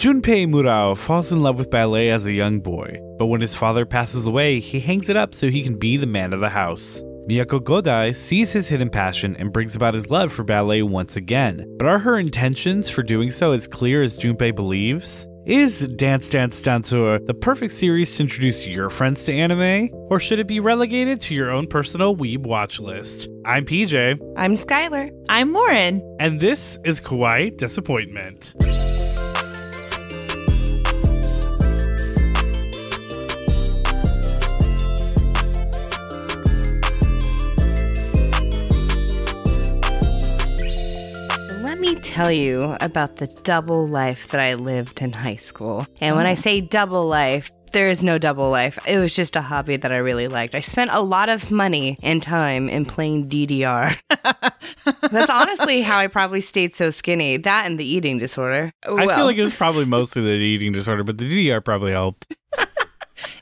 [0.00, 3.84] Junpei Murao falls in love with ballet as a young boy, but when his father
[3.84, 7.02] passes away, he hangs it up so he can be the man of the house.
[7.28, 11.66] Miyako Godai sees his hidden passion and brings about his love for ballet once again.
[11.78, 15.26] But are her intentions for doing so as clear as Junpei believes?
[15.44, 19.90] Is Dance Dance Danseur the perfect series to introduce your friends to anime?
[20.08, 23.28] Or should it be relegated to your own personal weeb watch list?
[23.44, 25.10] I'm PJ, I'm Skylar.
[25.28, 26.00] I'm Lauren.
[26.18, 28.54] and this is Kawaii Desuppointment.
[42.00, 45.86] Tell you about the double life that I lived in high school.
[46.00, 46.38] And when I mm.
[46.38, 48.78] say double life, there is no double life.
[48.86, 50.54] It was just a hobby that I really liked.
[50.54, 53.96] I spent a lot of money and time in playing DDR.
[55.10, 57.36] That's honestly how I probably stayed so skinny.
[57.36, 58.72] That and the eating disorder.
[58.84, 62.34] I feel like it was probably mostly the eating disorder, but the DDR probably helped.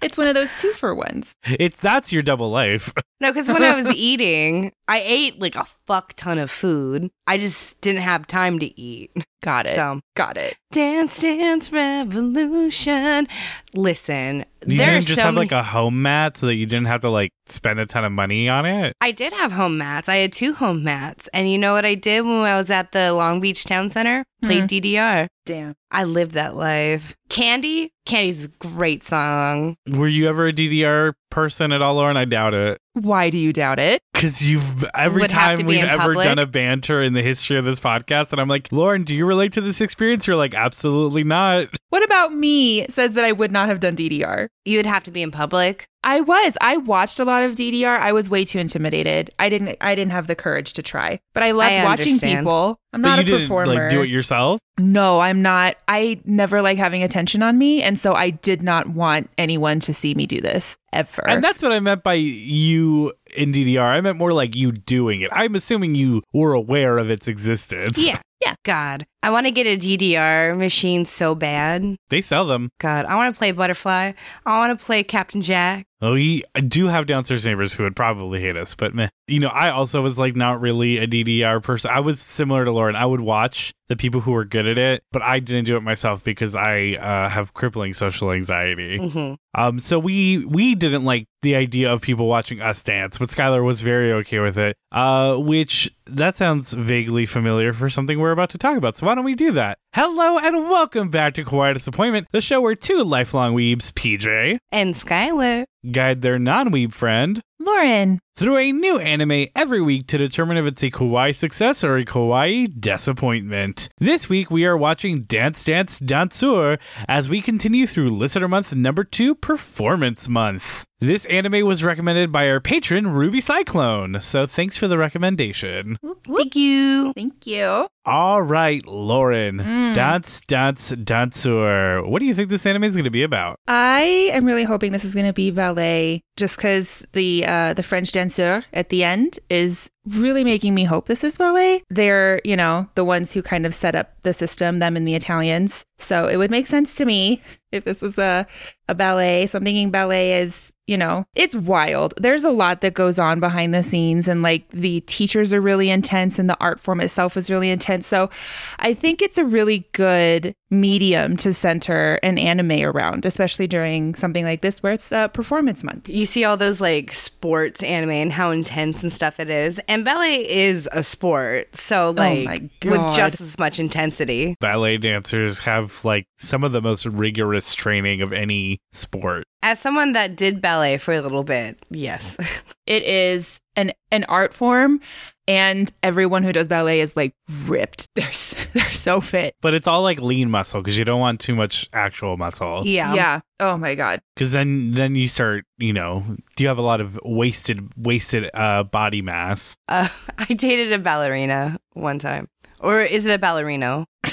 [0.03, 1.35] it's one of those two for ones.
[1.45, 2.93] It's that's your double life.
[3.21, 7.11] No, because when I was eating, I ate like a fuck ton of food.
[7.27, 9.11] I just didn't have time to eat.
[9.43, 9.75] Got it.
[9.75, 10.57] So, Got it.
[10.73, 13.29] Dance Dance Revolution.
[13.75, 16.67] Listen, You there didn't just so have many- like a home mat so that you
[16.67, 18.95] didn't have to like spend a ton of money on it.
[19.01, 20.09] I did have home mats.
[20.09, 21.29] I had two home mats.
[21.33, 24.25] And you know what I did when I was at the Long Beach Town Center?
[24.43, 24.87] Played mm-hmm.
[24.97, 25.27] DDR.
[25.47, 25.75] Damn.
[25.91, 27.15] I lived that life.
[27.29, 27.93] Candy?
[28.07, 29.77] Candy's a great song.
[29.89, 32.17] Were you ever a DDR person at all, Lauren?
[32.17, 32.79] I doubt it.
[32.95, 34.03] Why do you doubt it?
[34.13, 36.25] Because you've every Would have to time be we've in ever public.
[36.25, 39.25] done a banter in the history of this podcast, and I'm like, Lauren, do you
[39.27, 40.27] relate to this experience?
[40.27, 41.69] You're like, absolutely not.
[41.91, 44.49] What about me says that I would not have done DDR?
[44.65, 45.87] You'd have to be in public.
[46.05, 46.57] I was.
[46.61, 47.99] I watched a lot of DDR.
[47.99, 49.31] I was way too intimidated.
[49.39, 51.21] I didn't I didn't have the courage to try.
[51.35, 52.79] But I loved I watching people.
[52.93, 53.75] I'm but not you a didn't performer.
[53.75, 54.61] like do it yourself.
[54.79, 55.77] no, I'm not.
[55.89, 59.93] I never like having attention on me, and so I did not want anyone to
[59.93, 61.29] see me do this ever.
[61.29, 63.83] And that's what I meant by you in DDR.
[63.83, 65.31] I meant more like you doing it.
[65.33, 67.99] I'm assuming you were aware of its existence.
[67.99, 68.21] Yeah.
[68.41, 68.55] Yeah.
[68.65, 71.97] God, I want to get a DDR machine so bad.
[72.09, 72.71] They sell them.
[72.79, 74.13] God, I want to play Butterfly.
[74.47, 75.85] I want to play Captain Jack.
[76.01, 79.09] Oh, we I do have downstairs neighbors who would probably hate us, but meh.
[79.27, 81.91] You know, I also was like not really a DDR person.
[81.93, 82.95] I was similar to Lauren.
[82.95, 85.81] I would watch the people who were good at it, but I didn't do it
[85.83, 88.99] myself because I uh, have crippling social anxiety.
[88.99, 93.29] hmm Um, so we we didn't like the idea of people watching us dance, but
[93.29, 94.77] Skylar was very okay with it.
[94.93, 98.97] Uh, which that sounds vaguely familiar for something we're about to talk about.
[98.97, 99.79] So why don't we do that?
[99.95, 104.93] Hello and welcome back to Kawaii Desuppointment, the show where two lifelong weebs, PJ, And
[104.95, 105.65] Skylar.
[105.91, 107.41] guide their non-weeb friend
[107.73, 108.19] Lauren.
[108.37, 112.05] through a new anime every week to determine if it's a kawaii success or a
[112.05, 113.89] kawaii disappointment.
[113.99, 119.03] This week we are watching Dance Dance Danseur as we continue through Listener Month number
[119.03, 120.85] 2 Performance Month.
[121.01, 125.97] This anime was recommended by our patron Ruby Cyclone, so thanks for the recommendation.
[126.27, 127.13] Thank you.
[127.15, 127.87] Thank you.
[128.05, 129.95] All right, Lauren, Mm.
[129.95, 132.09] Dance Dance Danseur.
[132.09, 133.59] What do you think this anime is going to be about?
[133.69, 137.75] I am really hoping this is going to be ballet, just because the uh, Uh,
[137.75, 141.83] the French danseur at the end is really making me hope this is ballet.
[141.91, 145.15] They're you know the ones who kind of set up the system, them and the
[145.15, 145.85] Italians.
[145.99, 147.43] So it would make sense to me
[147.73, 148.47] if this was a
[148.89, 149.47] a ballet.
[149.47, 152.15] So I'm thinking ballet is you know it's wild.
[152.17, 155.91] There's a lot that goes on behind the scenes, and like the teachers are really
[155.91, 158.07] intense, and the art form itself is really intense.
[158.07, 158.31] So
[158.79, 164.45] I think it's a really good medium to center an anime around, especially during something
[164.45, 166.09] like this where it's uh, performance month.
[166.09, 169.81] You see all those like sports anime and how intense and stuff it is.
[169.89, 171.75] And ballet is a sport.
[171.75, 174.57] So, oh like, my with just as much intensity.
[174.61, 179.45] Ballet dancers have like some of the most rigorous training of any sport.
[179.63, 182.37] As someone that did ballet for a little bit, yes.
[182.87, 185.03] It is an an art form,
[185.49, 188.07] and everyone who does ballet is like ripped.
[188.15, 188.31] They're
[188.75, 189.55] they're so fit.
[189.63, 192.83] But it's all like lean muscle because you don't want too much actual muscle.
[192.85, 193.15] yeah.
[193.15, 193.41] yeah.
[193.59, 194.21] Oh my god.
[194.37, 196.25] Because then then you start, you know,
[196.55, 199.77] do you have a lot of wasted wasted uh, body mass?
[199.89, 200.09] Uh,
[200.39, 202.49] I dated a ballerina one time.
[202.81, 204.05] Or is it a ballerino?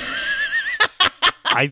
[1.46, 1.72] I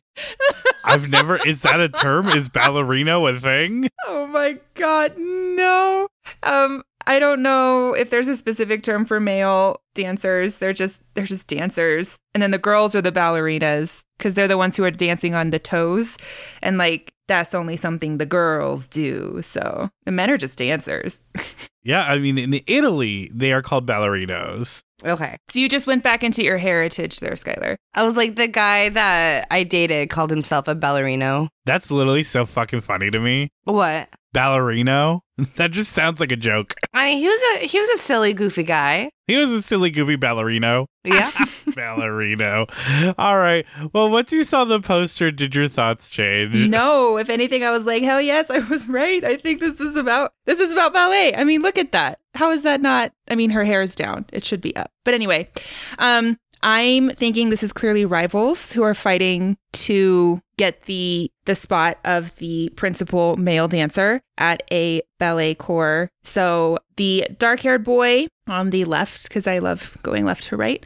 [0.85, 2.29] I've never is that a term?
[2.29, 3.89] Is ballerino a thing?
[4.07, 5.17] Oh my god.
[5.17, 6.07] No.
[6.43, 6.83] Um.
[7.07, 10.57] I don't know if there's a specific term for male dancers.
[10.57, 14.57] They're just they're just dancers, and then the girls are the ballerinas because they're the
[14.57, 16.17] ones who are dancing on the toes,
[16.61, 19.41] and like that's only something the girls do.
[19.43, 21.19] So the men are just dancers.
[21.83, 24.83] Yeah, I mean, in Italy, they are called ballerinos.
[25.03, 25.35] Okay.
[25.49, 27.75] So you just went back into your heritage there, Skylar.
[27.93, 31.49] I was like, the guy that I dated called himself a ballerino.
[31.65, 33.49] That's literally so fucking funny to me.
[33.65, 34.07] What?
[34.33, 35.21] Ballerino?
[35.55, 36.75] That just sounds like a joke.
[36.93, 39.09] I mean, he was a he was a silly, goofy guy.
[39.25, 40.85] He was a silly, goofy ballerino.
[41.03, 41.31] Yeah.
[41.31, 42.69] ballerino.
[43.17, 43.65] All right.
[43.93, 46.69] Well, once you saw the poster, did your thoughts change?
[46.69, 49.23] No, if anything, I was like, hell yes, I was right.
[49.23, 51.35] I think this is about this is about ballet.
[51.35, 52.19] I mean, look at that.
[52.35, 53.11] How is that not?
[53.27, 54.25] I mean, her hair is down.
[54.31, 54.91] It should be up.
[55.03, 55.49] But anyway,
[55.97, 61.97] um, I'm thinking this is clearly rivals who are fighting to get the the spot
[62.05, 66.09] of the principal male dancer at a ballet corps.
[66.23, 70.85] So the dark-haired boy on the left, because I love going left to right.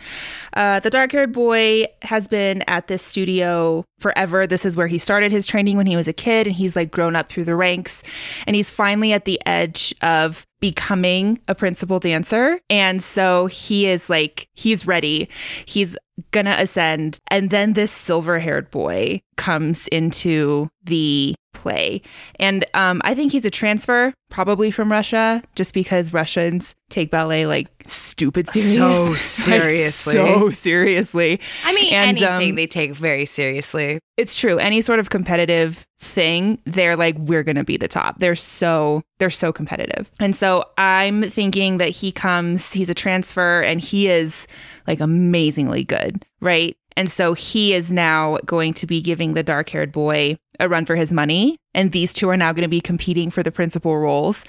[0.54, 4.48] Uh, the dark-haired boy has been at this studio forever.
[4.48, 6.90] This is where he started his training when he was a kid, and he's like
[6.90, 8.02] grown up through the ranks,
[8.48, 12.60] and he's finally at the edge of becoming a principal dancer.
[12.68, 15.30] And so he is like, he's ready.
[15.68, 15.96] He's
[16.32, 17.20] gonna ascend.
[17.30, 22.02] And then this silver haired boy comes into the play.
[22.40, 27.46] And um, I think he's a transfer, probably from Russia, just because Russians take ballet
[27.46, 28.76] like stupid serious.
[28.78, 30.14] So Like, seriously.
[30.14, 31.40] so seriously.
[31.66, 34.00] I mean, And, anything um, they take very seriously.
[34.18, 34.58] It's true.
[34.58, 38.20] Any sort of competitive thing, they're like, we're gonna be the top.
[38.20, 40.10] They're so they're so competitive.
[40.20, 44.48] And so I'm thinking that he comes, he's a transfer, and he is
[44.88, 46.76] like amazingly good, right?
[46.96, 50.86] And so he is now going to be giving the dark haired boy a run
[50.86, 51.58] for his money.
[51.76, 54.44] And these two are now going to be competing for the principal roles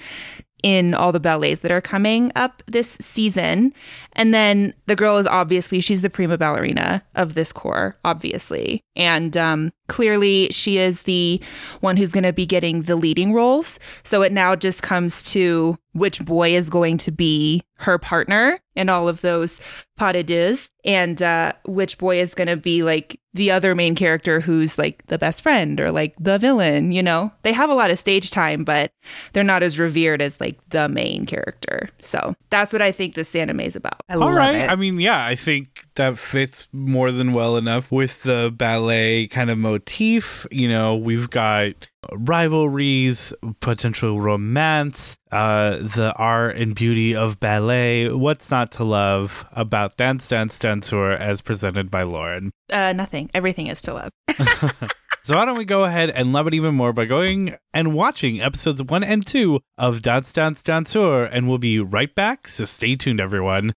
[0.63, 3.73] in all the ballets that are coming up this season.
[4.19, 8.83] And then the girl is obviously she's the prima ballerina of this corps, obviously.
[8.97, 11.41] And um, clearly she is the
[11.79, 13.79] one who's going to be getting the leading roles.
[14.03, 18.89] So it now just comes to which boy is going to be her partner in
[18.89, 19.59] all of those
[19.97, 23.95] pas de deux and uh, which boy is going to be like the other main
[23.95, 27.31] character who's like the best friend or like the villain, you know?
[27.43, 28.91] They have a lot of stage time, but
[29.33, 31.89] they're not as revered as like the main character.
[31.99, 34.01] So that's what I think this anime is about.
[34.09, 34.55] I All love right.
[34.55, 34.69] it.
[34.69, 39.51] I mean, yeah, I think that fits more than well enough with the ballet kind
[39.51, 40.47] of motif.
[40.49, 48.09] You know, we've got rivalries, potential romance, uh, the art and beauty of ballet.
[48.09, 52.51] What's not to love about Dance Dance Danseur as presented by Lauren?
[52.71, 53.29] Uh, nothing.
[53.35, 54.11] Everything is to love.
[55.23, 58.41] So why don't we go ahead and love it even more by going and watching
[58.41, 62.47] episodes one and two of Dance Dance Danseur, and we'll be right back.
[62.47, 63.73] So stay tuned, everyone.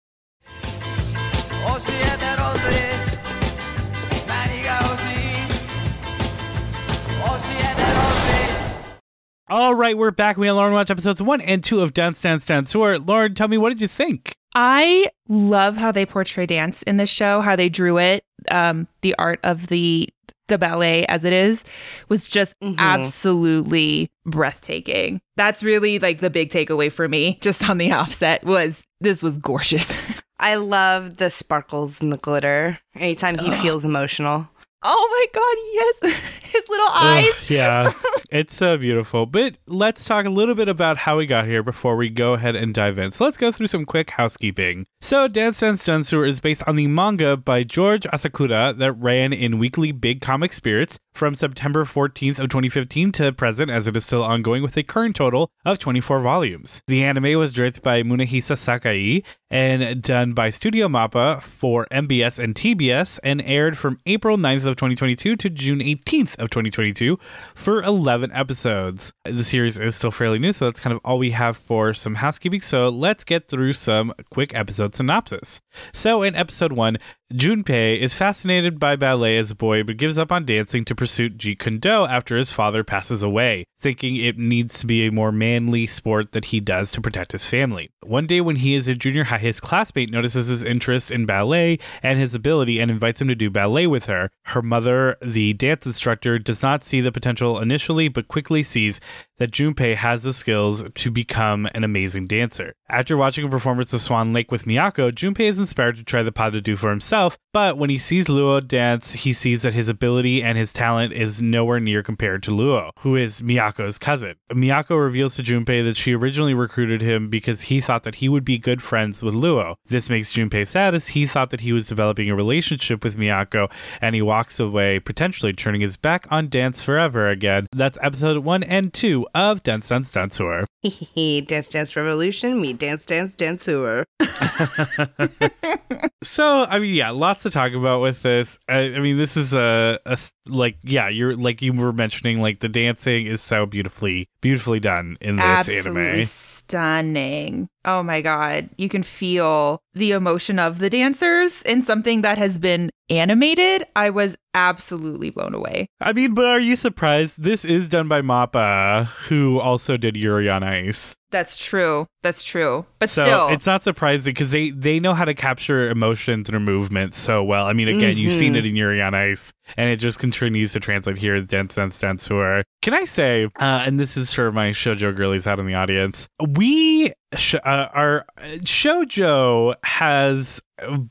[9.50, 10.36] All right, we're back.
[10.36, 13.04] We had Lauren watch episodes one and two of Dance Dance Danseur.
[13.04, 14.36] Lauren, tell me what did you think?
[14.54, 18.22] I love how they portray dance in this show, how they drew it.
[18.50, 20.08] Um, the art of the
[20.48, 21.62] the ballet as it is
[22.08, 22.76] was just Mhm.
[22.78, 25.20] absolutely breathtaking.
[25.36, 29.38] That's really like the big takeaway for me, just on the offset, was this was
[29.38, 29.92] gorgeous.
[30.40, 34.48] I love the sparkles and the glitter anytime he feels emotional.
[34.82, 36.30] Oh my god, yes.
[36.50, 37.28] His little eyes.
[37.28, 37.92] Ugh, yeah,
[38.30, 39.26] it's so beautiful.
[39.26, 42.56] But let's talk a little bit about how we got here before we go ahead
[42.56, 43.12] and dive in.
[43.12, 44.86] So let's go through some quick housekeeping.
[45.00, 49.58] So Dance Dance Danseur is based on the manga by George Asakura that ran in
[49.58, 54.22] weekly Big Comic Spirits from September 14th of 2015 to present as it is still
[54.22, 56.80] ongoing with a current total of 24 volumes.
[56.86, 62.54] The anime was directed by Munehisa Sakai and done by Studio Mappa for MBS and
[62.54, 67.18] TBS and aired from April 9th of 2022 to June 18th of 2022
[67.54, 69.12] for 11 episodes.
[69.24, 72.16] The series is still fairly new, so that's kind of all we have for some
[72.16, 72.60] housekeeping.
[72.60, 75.60] So let's get through some quick episode synopsis.
[75.92, 76.98] So in episode 1,
[77.32, 81.30] Junpei is fascinated by ballet as a boy but gives up on dancing to pursue
[81.30, 85.30] Jeet Kune Do after his father passes away, thinking it needs to be a more
[85.30, 87.92] manly sport that he does to protect his family.
[88.04, 91.78] One day when he is in junior high, his classmate notices his interest in ballet
[92.02, 94.28] and his ability and invites him to do ballet with her.
[94.46, 98.98] Her mother, the dance instructor, does not see the potential initially but quickly sees
[99.40, 102.74] that Junpei has the skills to become an amazing dancer.
[102.88, 106.30] After watching a performance of Swan Lake with Miyako, Junpei is inspired to try the
[106.30, 109.88] pas de deux for himself, but when he sees Luo dance, he sees that his
[109.88, 114.34] ability and his talent is nowhere near compared to Luo, who is Miyako's cousin.
[114.52, 118.44] Miyako reveals to Junpei that she originally recruited him because he thought that he would
[118.44, 119.76] be good friends with Luo.
[119.86, 123.70] This makes Junpei sad as he thought that he was developing a relationship with Miyako,
[124.02, 127.66] and he walks away, potentially turning his back on dance forever again.
[127.72, 130.66] That's episode 1 and 2 of Dance Dance Danseur.
[131.46, 134.04] dance Dance Revolution, me Dance Dance Danseur.
[136.22, 138.58] So, I mean, yeah, lots to talk about with this.
[138.68, 142.60] I, I mean, this is a, a, like, yeah, you're like you were mentioning, like
[142.60, 146.24] the dancing is so beautifully, beautifully done in this Absolutely anime.
[146.24, 147.68] stunning.
[147.84, 152.58] Oh my god, you can feel the emotion of the dancers in something that has
[152.58, 153.86] been animated.
[153.96, 155.88] I was absolutely blown away.
[156.00, 157.42] I mean, but are you surprised?
[157.42, 161.16] This is done by Mappa, who also did Yuri on Ice.
[161.30, 162.06] That's true.
[162.22, 162.86] That's true.
[162.98, 166.60] But So still, it's not surprising because they they know how to capture emotion through
[166.60, 167.66] movement so well.
[167.66, 170.80] I mean, again, you've seen it in Yuri on Ice, and it just continues to
[170.80, 171.36] translate here.
[171.36, 172.62] in Dance Dance Danseur.
[172.82, 176.28] Can I say, uh, and this is for my shojo girlies out in the audience,
[176.56, 178.26] we sh- uh, our
[178.64, 180.60] shojo has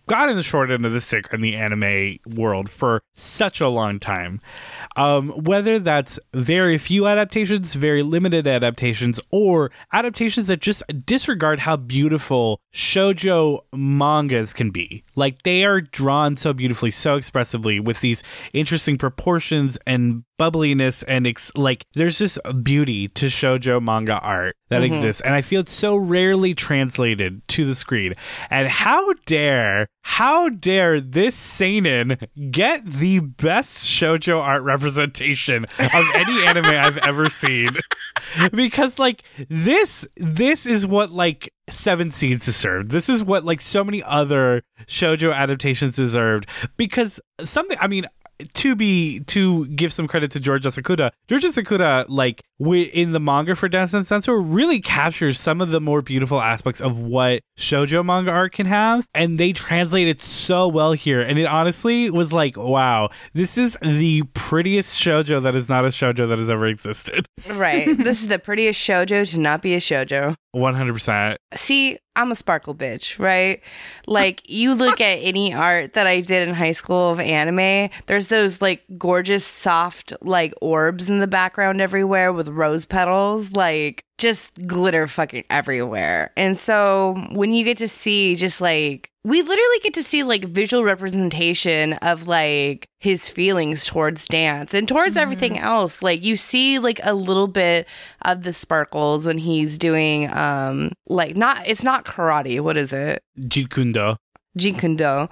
[0.08, 4.00] gotten the short end of the stick in the anime world for such a long
[4.00, 4.42] time.
[4.96, 11.78] Um, whether that's very few adaptations, very limited adaptations, or adaptations that just disregard how
[11.78, 15.04] beautiful shojo mangas can be.
[15.16, 21.28] Like they are drawn so beautifully, so expressively with these interesting proportions and bubbliness and
[21.28, 24.94] ex- like there's a beauty to shojo manga art that mm-hmm.
[24.94, 28.16] exists and i feel it's so rarely translated to the screen.
[28.50, 32.18] And how dare how dare this seinen
[32.52, 37.70] get the best shojo art representation of any anime i've ever seen?
[38.54, 42.92] Because like this this is what like seven seeds deserved.
[42.92, 46.48] This is what like so many other shojo adaptations deserved.
[46.78, 48.06] Because something i mean
[48.54, 53.56] to be to give some credit to George Sakuda, George Sakuda, like in the manga
[53.56, 58.04] for Dance Dance Danseur, really captures some of the more beautiful aspects of what shojo
[58.04, 61.22] manga art can have, and they translate it so well here.
[61.22, 65.90] And it honestly was like, wow, this is the prettiest shojo that is not a
[65.90, 67.26] shojo that has ever existed.
[67.50, 67.98] Right.
[68.04, 70.36] this is the prettiest shojo to not be a shojo.
[70.52, 71.40] One hundred percent.
[71.54, 73.62] See, I'm a sparkle bitch, right?
[74.08, 78.30] Like you look at any art that I did in high school of anime, there's
[78.30, 84.66] those like gorgeous soft like orbs in the background everywhere with rose petals, like just
[84.66, 86.32] glitter fucking everywhere.
[86.36, 90.44] And so when you get to see just like we literally get to see like
[90.46, 96.02] visual representation of like his feelings towards dance and towards everything else.
[96.02, 97.88] Like you see like a little bit
[98.24, 103.22] of the sparkles when he's doing um like not it's not karate, what is it?
[103.40, 104.18] Jikundo.
[104.58, 105.30] Jeet Kune Do.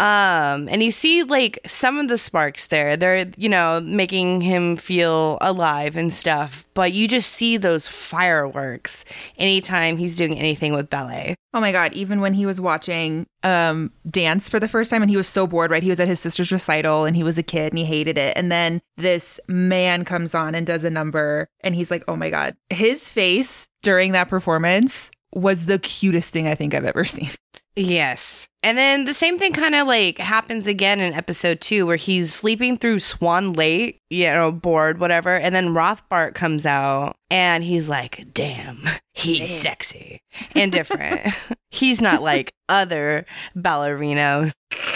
[0.00, 2.96] Um, and you see like some of the sparks there.
[2.96, 6.66] They're, you know, making him feel alive and stuff.
[6.72, 9.04] But you just see those fireworks
[9.36, 11.34] anytime he's doing anything with ballet.
[11.52, 15.10] Oh my god, even when he was watching um dance for the first time and
[15.10, 15.82] he was so bored, right?
[15.82, 18.34] He was at his sister's recital and he was a kid and he hated it.
[18.38, 22.30] And then this man comes on and does a number and he's like, "Oh my
[22.30, 27.28] god." His face during that performance was the cutest thing I think I've ever seen.
[27.76, 28.48] Yes.
[28.62, 32.34] And then the same thing kind of like happens again in episode two where he's
[32.34, 35.34] sleeping through Swan Lake, you know, bored, whatever.
[35.34, 38.82] And then Rothbart comes out and he's like, damn,
[39.14, 40.20] he's sexy
[40.54, 41.34] and different.
[41.70, 43.24] he's not like other
[43.56, 44.52] ballerinos.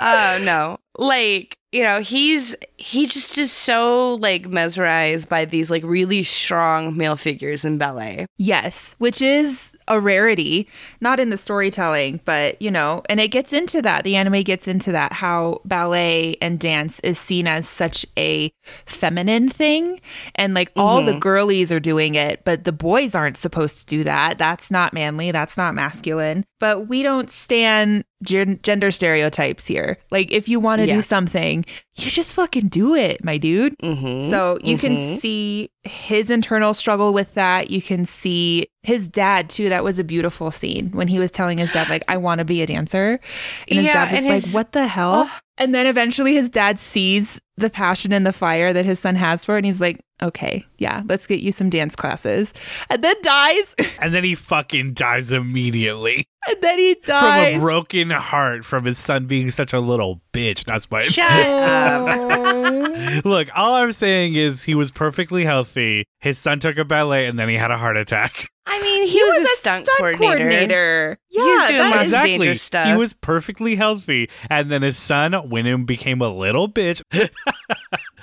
[0.00, 0.78] Oh no.
[0.98, 6.96] Like, you know, he's he just is so like mesmerized by these like really strong
[6.96, 8.26] male figures in ballet.
[8.38, 10.68] Yes, which is a rarity,
[11.00, 14.04] not in the storytelling, but you know, and it gets into that.
[14.04, 18.50] The anime gets into that how ballet and dance is seen as such a
[18.86, 20.00] feminine thing.
[20.36, 21.20] And like all the mm-hmm.
[21.20, 24.38] girlies are doing it, but the boys aren't supposed to do that.
[24.38, 25.32] That's not manly.
[25.32, 26.44] That's not masculine.
[26.60, 29.98] But we don't stand gen- gender stereotypes here.
[30.10, 30.96] Like if you want to Yeah.
[30.96, 31.64] do something,
[31.96, 33.76] you just fucking do it, my dude.
[33.78, 34.30] Mm-hmm.
[34.30, 37.70] So you can see his internal struggle with that.
[37.70, 39.68] You can see his dad too.
[39.68, 42.44] That was a beautiful scene when he was telling his dad, like, I want to
[42.44, 43.20] be a dancer.
[43.68, 45.28] And his Yeah, dad was like, his- What the hell?
[45.28, 45.38] Oh.
[45.60, 49.44] And then eventually his dad sees the passion and the fire that his son has
[49.44, 49.58] for it.
[49.58, 52.52] And he's like, Okay, yeah, let's get you some dance classes.
[52.90, 53.76] And then dies.
[54.00, 57.52] And then he fucking dies immediately and then he dies.
[57.54, 60.64] from a broken heart from his son being such a little bitch.
[60.64, 61.02] That's why.
[61.02, 63.24] Shut up.
[63.24, 66.04] Look, all I'm saying is he was perfectly healthy.
[66.20, 68.48] His son took a ballet and then he had a heart attack.
[68.66, 71.18] I mean, he, was, a stunt, coordinator.
[71.30, 72.88] Yeah, He was doing that lots dangerous stuff.
[72.88, 74.28] He was perfectly healthy.
[74.50, 77.00] And then his son went and became a little bitch.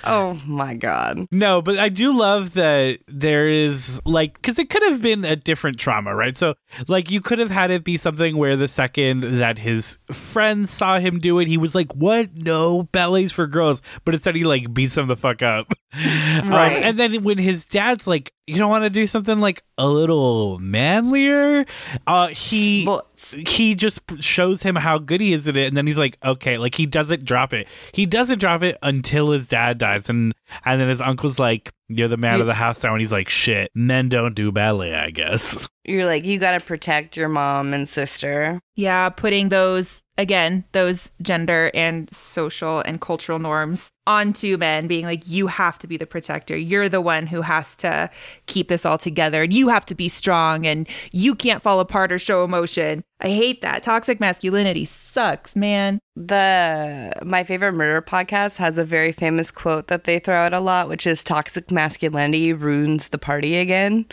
[0.08, 1.26] Oh my god.
[1.32, 5.34] No, but I do love that there is like because it could have been a
[5.34, 6.38] different trauma, right?
[6.38, 6.54] So
[6.86, 11.00] like you could have had it be something where the second that his friends saw
[11.00, 12.34] him do it, he was like, "What?
[12.36, 15.72] No ballets for girls," but instead he like beats him the fuck up.
[15.96, 16.82] Um, Right.
[16.82, 20.58] and then when his dad's like, "You don't want to do something like a little
[20.58, 21.64] manlier,"
[22.06, 23.32] uh, he Sports.
[23.46, 26.58] he just shows him how good he is at it and then he's like okay
[26.58, 30.32] like he doesn't drop it he doesn't drop it until his dad dies and
[30.64, 33.28] and then his uncle's like you're the man of the house now and he's like
[33.28, 37.88] shit men don't do ballet i guess You're like, you gotta protect your mom and
[37.88, 38.58] sister.
[38.74, 45.28] Yeah, putting those again, those gender and social and cultural norms onto men, being like,
[45.28, 46.56] you have to be the protector.
[46.56, 48.08] You're the one who has to
[48.46, 49.42] keep this all together.
[49.42, 53.02] And you have to be strong and you can't fall apart or show emotion.
[53.20, 53.82] I hate that.
[53.82, 55.98] Toxic masculinity sucks, man.
[56.14, 60.60] The my favorite murder podcast has a very famous quote that they throw out a
[60.60, 64.06] lot, which is toxic masculinity ruins the party again.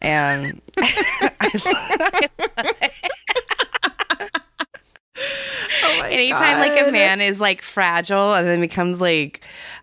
[0.00, 0.60] And
[5.96, 9.40] Oh anytime like a man is like fragile and then becomes like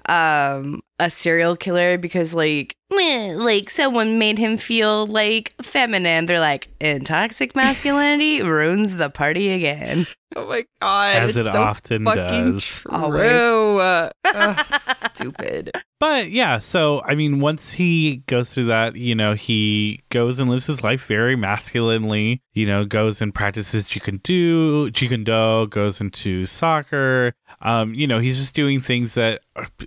[0.10, 6.40] um a serial killer because like meh, like someone made him feel like feminine they're
[6.40, 11.16] like and toxic masculinity ruins the party again Oh my god.
[11.18, 12.64] As it's it so often does.
[12.66, 12.92] True.
[12.94, 14.12] Always.
[14.34, 14.66] Ugh,
[15.14, 15.72] stupid.
[16.00, 20.50] but yeah so i mean once he goes through that you know he goes and
[20.50, 27.34] lives his life very masculinely you know goes and practices jikun-do jikun-do goes into soccer
[27.62, 29.42] um you know he's just doing things that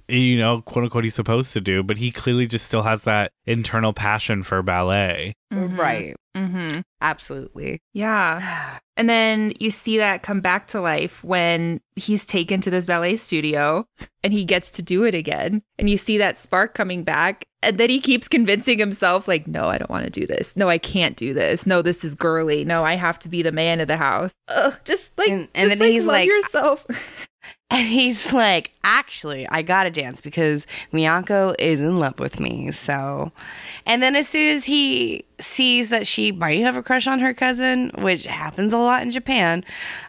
[0.09, 3.33] you know quote unquote he's supposed to do but he clearly just still has that
[3.47, 6.81] internal passion for ballet right Mm-hmm.
[7.01, 8.79] absolutely Yeah.
[8.97, 13.17] And then you see that come back to life when he's taken to this ballet
[13.17, 13.87] studio
[14.23, 15.63] and he gets to do it again.
[15.81, 17.45] And you see that spark coming back.
[17.65, 20.55] And then he keeps convincing himself, like, no, I don't want to do this.
[20.55, 21.67] No, I can't do this.
[21.67, 22.65] No, this is girly.
[22.65, 24.31] No, I have to be the man of the house.
[24.47, 26.87] Ugh, just like, And- and just then like, he's love like- yourself.
[27.71, 32.71] and he's like actually i gotta dance because miyako is in love with me.
[32.71, 33.33] So
[33.87, 37.35] and then as soon as he sees that she might have a crush on her
[37.35, 39.65] cousin which happens a lot in japan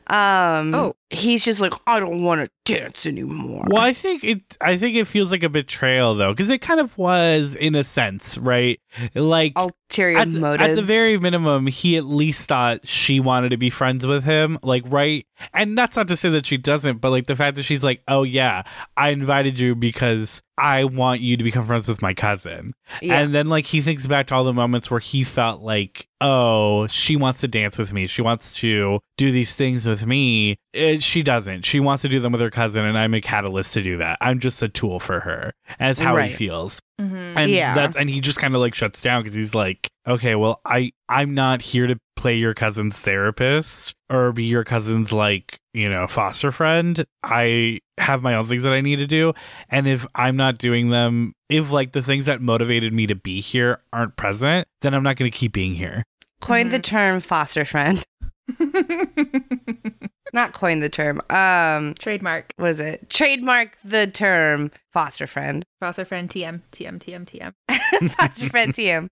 [0.07, 0.95] um Oh.
[1.09, 3.63] he's just like i don't want to dance anymore.
[3.67, 6.79] Well i think it i think it feels like a betrayal though because it kind
[6.79, 8.79] of was in a sense right?
[9.13, 9.53] Like
[9.89, 13.57] ulterior at the, motives at the very minimum, he at least thought she wanted to
[13.57, 14.57] be friends with him.
[14.61, 15.25] Like, right?
[15.53, 18.01] And that's not to say that she doesn't, but like the fact that she's like,
[18.07, 18.63] oh, yeah,
[18.97, 22.73] I invited you because I want you to become friends with my cousin.
[23.01, 23.19] Yeah.
[23.19, 26.87] And then, like, he thinks back to all the moments where he felt like, oh,
[26.87, 28.07] she wants to dance with me.
[28.07, 30.57] She wants to do these things with me.
[30.73, 31.65] Eh, she doesn't.
[31.65, 34.17] She wants to do them with her cousin, and I'm a catalyst to do that.
[34.21, 36.31] I'm just a tool for her, as how Right.
[36.31, 37.33] he feels Mhm.
[37.37, 37.73] and Yeah.
[37.73, 40.91] that's and he just kind of like shuts down because he's like okay well i
[41.09, 46.07] i'm not here to play your cousin's therapist or be your cousin's like you know
[46.07, 47.05] foster friend.
[47.21, 49.33] I have my own things that i need to do.
[49.69, 53.41] And if i'm not doing them if like the things that motivated me to be
[53.41, 56.03] here aren't present then i'm not going to keep being here.
[56.41, 58.03] Coined the term foster friend
[60.35, 62.53] not coined the term um Trademark.
[62.59, 67.53] was it trademark the term foster friend Foster friend TM, TM, TM, TM.
[68.11, 69.09] foster friend tm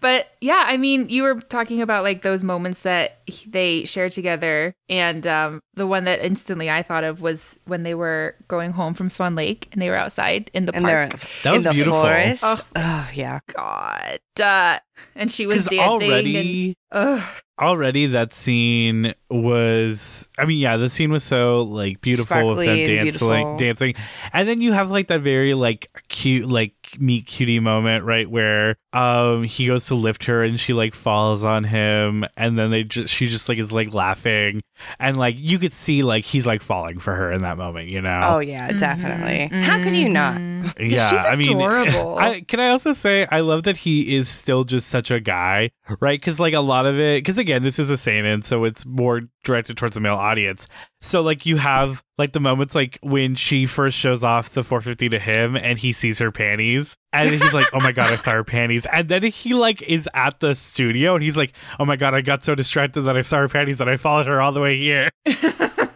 [0.00, 4.74] But yeah, I mean, you were talking about like those moments that they shared together,
[4.88, 8.94] and um, the one that instantly I thought of was when they were going home
[8.94, 11.20] from Swan Lake and they were outside in the and park.
[11.44, 12.00] That in was the beautiful.
[12.00, 12.42] forest.
[12.44, 12.58] Oh.
[12.74, 13.10] Oh.
[13.14, 13.40] yeah.
[13.54, 14.78] God, uh,
[15.14, 15.80] and she was dancing.
[15.80, 17.22] already and, ugh,
[17.60, 22.76] already that scene was i mean yeah the scene was so like beautiful with them
[22.76, 23.56] dancing beautiful.
[23.56, 23.94] dancing
[24.32, 28.76] and then you have like that very like cute like meet cutie moment right where
[28.92, 32.84] um he goes to lift her and she like falls on him and then they
[32.84, 34.60] just she just like is like laughing
[34.98, 38.00] and like you could see like he's like falling for her in that moment you
[38.00, 39.48] know Oh yeah, definitely.
[39.62, 40.36] How could you not?
[40.36, 40.72] mhm.
[40.78, 42.18] yeah, she's I mean, adorable.
[42.18, 45.70] I, can I also say I love that he is still just such a guy,
[46.00, 46.18] right?
[46.20, 49.21] Because like a lot of it, because again, this is a seinen, so it's more
[49.44, 50.66] directed towards the male audience.
[51.00, 55.08] So like you have like the moments like when she first shows off the 450
[55.10, 58.32] to him, and he sees her panties, and he's like, "Oh my god, I saw
[58.32, 61.96] her panties," and then he like is at the studio, and he's like, "Oh my
[61.96, 64.52] god, I got so distracted that I saw her panties that I followed her all
[64.52, 65.08] the way here."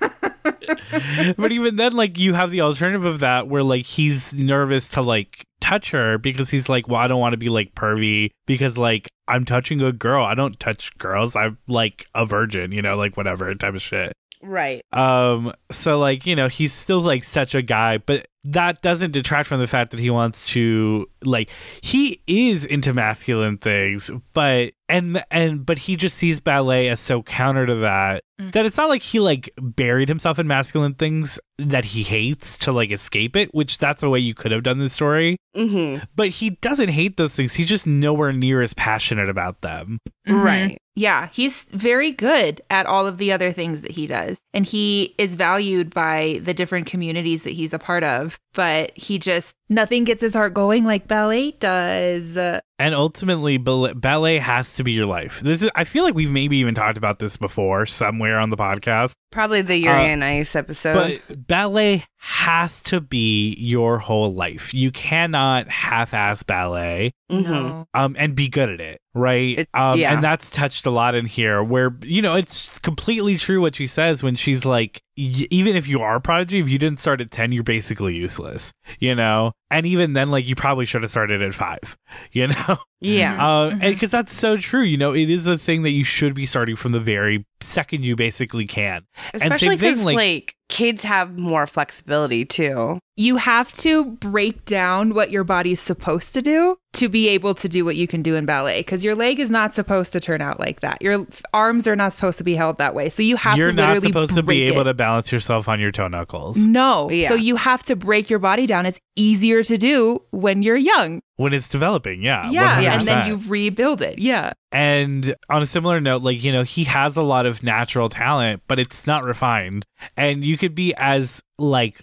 [1.37, 5.02] but even then, like you have the alternative of that where like he's nervous to
[5.02, 8.79] like touch her because he's like, well, I don't want to be like pervy because
[8.79, 10.24] like I'm touching a girl.
[10.24, 11.37] I don't touch girls.
[11.37, 14.12] I'm like a virgin, you know, like whatever type of shit.
[14.42, 14.83] Right.
[14.92, 19.48] Um, so like, you know, he's still like such a guy, but that doesn't detract
[19.48, 21.50] from the fact that he wants to like
[21.81, 27.22] he is into masculine things, but and and but he just sees ballet as so
[27.22, 31.87] counter to that that it's not like he like buried himself in masculine things that
[31.87, 34.92] he hates to like escape it, which that's the way you could have done this
[34.92, 35.38] story.
[35.57, 36.05] Mm-hmm.
[36.14, 37.55] But he doesn't hate those things.
[37.55, 39.99] He's just nowhere near as passionate about them.
[40.29, 40.42] Mhm.
[40.44, 40.79] Right.
[40.94, 44.37] Yeah, he's very good at all of the other things that he does.
[44.53, 48.38] And he is valued by the different communities that he's a part of.
[48.57, 52.38] But he just, nothing gets his heart going like ballet does.
[52.38, 55.40] Uh, And ultimately, ballet has to be your life.
[55.40, 55.71] This is.
[55.75, 59.12] I feel like we've maybe even talked about this before somewhere on the podcast.
[59.31, 61.21] Probably the Yuri on Ice episode.
[61.29, 64.72] But ballet has to be your whole life.
[64.74, 67.87] You cannot half-ass ballet Mhm.
[67.92, 69.59] Um, and be good at it, right?
[69.59, 70.14] It- um, yeah.
[70.14, 73.88] And that's touched a lot in here, where you know it's completely true what she
[73.88, 77.20] says when she's like, y- even if you are a prodigy, if you didn't start
[77.20, 79.50] at ten, you're basically useless, you know.
[79.72, 81.96] And even then, like you probably should have started at five,
[82.33, 82.76] you know.
[83.01, 83.47] Yeah.
[83.47, 86.35] Uh, and because that's so true, you know, it is a thing that you should
[86.35, 89.03] be starting from the very second you basically can.
[89.33, 92.99] and same Especially because like- like, kids have more flexibility too.
[93.18, 97.66] You have to break down what your body's supposed to do to be able to
[97.66, 100.42] do what you can do in ballet because your leg is not supposed to turn
[100.42, 101.00] out like that.
[101.00, 103.09] Your arms are not supposed to be held that way.
[103.09, 103.59] So you have to.
[103.59, 104.85] You're to not literally supposed to be able it.
[104.85, 107.11] to balance yourself on your toe knuckles No.
[107.11, 107.29] Yeah.
[107.29, 108.85] So you have to break your body down.
[108.85, 111.22] It's easier to do when you're young.
[111.37, 112.22] when it's developing.
[112.22, 112.83] Yeah, Yeah.
[112.83, 112.98] 100%.
[112.98, 114.18] And then you rebuild it.
[114.18, 114.52] Yeah.
[114.77, 118.61] And on a similar note, like, you know, he has a lot of natural talent,
[118.69, 119.87] but it's not refined.
[120.19, 122.03] And you could be as, like,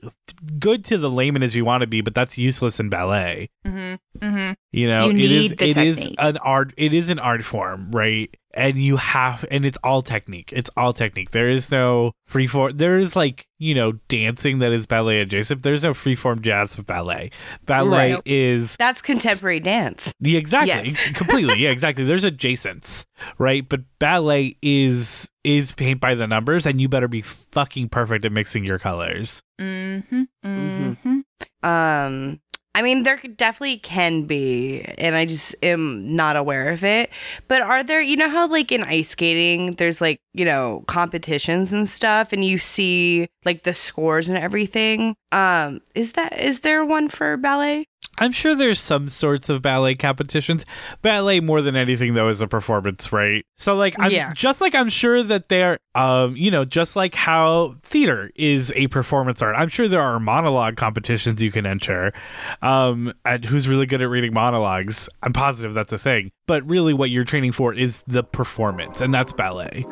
[0.58, 3.52] good to the layman as you want to be, but that's useless in ballet.
[3.66, 4.26] Mm-hmm.
[4.26, 4.52] Mm-hmm.
[4.72, 6.16] You know, You it is need the it is technique.
[6.20, 8.36] an art it is an art form, right?
[8.56, 10.52] And you have and it's all technique.
[10.54, 11.32] It's all technique.
[11.32, 15.64] There is no free form there is like, you know, dancing that is ballet adjacent.
[15.64, 17.32] There's no free form jazz of ballet.
[17.66, 18.22] Ballet Right.
[18.26, 20.14] is That's contemporary dance.
[20.20, 21.12] the exactly Yes.
[21.14, 21.60] completely.
[21.60, 22.04] Yeah, exactly.
[22.04, 23.06] There's adjacents,
[23.38, 23.68] right?
[23.68, 28.32] But ballet is is paint by the numbers and you better be fucking perfect at
[28.32, 29.42] mixing your colors.
[29.60, 30.24] Mm-hmm.
[30.46, 31.20] Mm-hmm.
[31.68, 32.40] Um,
[32.76, 37.12] I mean, there definitely can be, and I just am not aware of it.
[37.48, 41.72] But are there, you know, how like in ice skating, there's like, you know, competitions
[41.72, 45.16] and stuff, and you see like the scores and everything.
[45.32, 47.86] Um, is that is there one for ballet?
[48.20, 50.66] I'm sure there's some sorts of ballet competitions.
[51.02, 53.44] Ballet more than anything though is a performance, right?
[53.58, 54.34] So like I'm Yeah.
[54.34, 58.88] just like I'm sure that they're um you know, just like how theater is a
[58.88, 59.56] performance art.
[59.58, 62.14] I'm sure there are monologue competitions you can enter.
[62.62, 65.10] Um and who's really good at reading monologues.
[65.24, 66.32] I'm positive that's a thing.
[66.46, 69.86] But really what you're training for is the performance and that's ballet.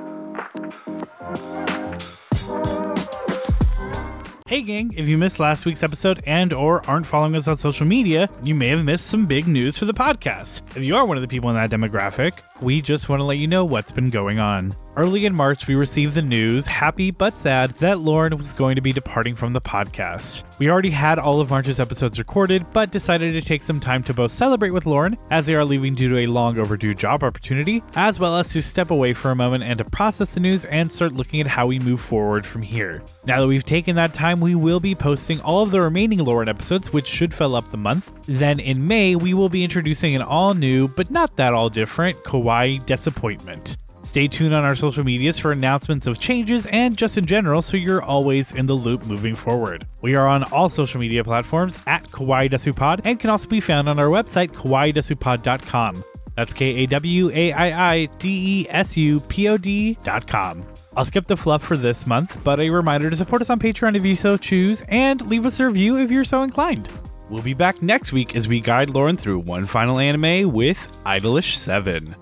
[4.52, 7.86] Hey gang, if you missed last week's episode and or aren't following us on social
[7.86, 10.60] media, you may have missed some big news for the podcast.
[10.76, 13.38] If you are one of the people in that demographic, we just want to let
[13.38, 14.76] you know what's been going on.
[14.97, 18.82] Early in March, we received the news, happy but sad, that Lauren was going to
[18.82, 20.43] be departing from the podcast.
[20.60, 24.13] We already had all of March's episodes recorded, but decided to take some time to
[24.13, 27.82] both celebrate with Lauren, as they are leaving due to a long overdue job opportunity,
[27.95, 30.91] as well as to step away for a moment and to process the news and
[30.91, 33.01] start looking at how we move forward from here.
[33.23, 36.49] Now that we've taken that time, we will be posting all of the remaining Lauren
[36.49, 38.12] episodes, which should fill up the month.
[38.25, 42.21] Then in May, we will be introducing an all new, but not that all different,
[42.25, 43.77] Kawaii Desuppointment.
[44.04, 47.78] Stay tuned on our social medias for announcements of changes and just in general so
[47.78, 49.88] you're always in the loop moving forward.
[50.02, 53.88] We are on all social media platforms at Kawaii Desupod and can also be found
[53.88, 56.04] on our website, kawaiidesupod.com.
[56.36, 60.28] That's K A W A I I D E S U P O D dot
[60.28, 60.66] com.
[60.96, 63.96] I'll skip the fluff for this month, but a reminder to support us on Patreon
[63.96, 66.90] if you so choose and leave us a review if you're so inclined.
[67.30, 71.56] We'll be back next week as we guide Lauren through one final anime with Idolish
[71.56, 72.14] 7.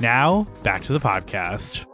[0.00, 1.86] Now, back to the podcast.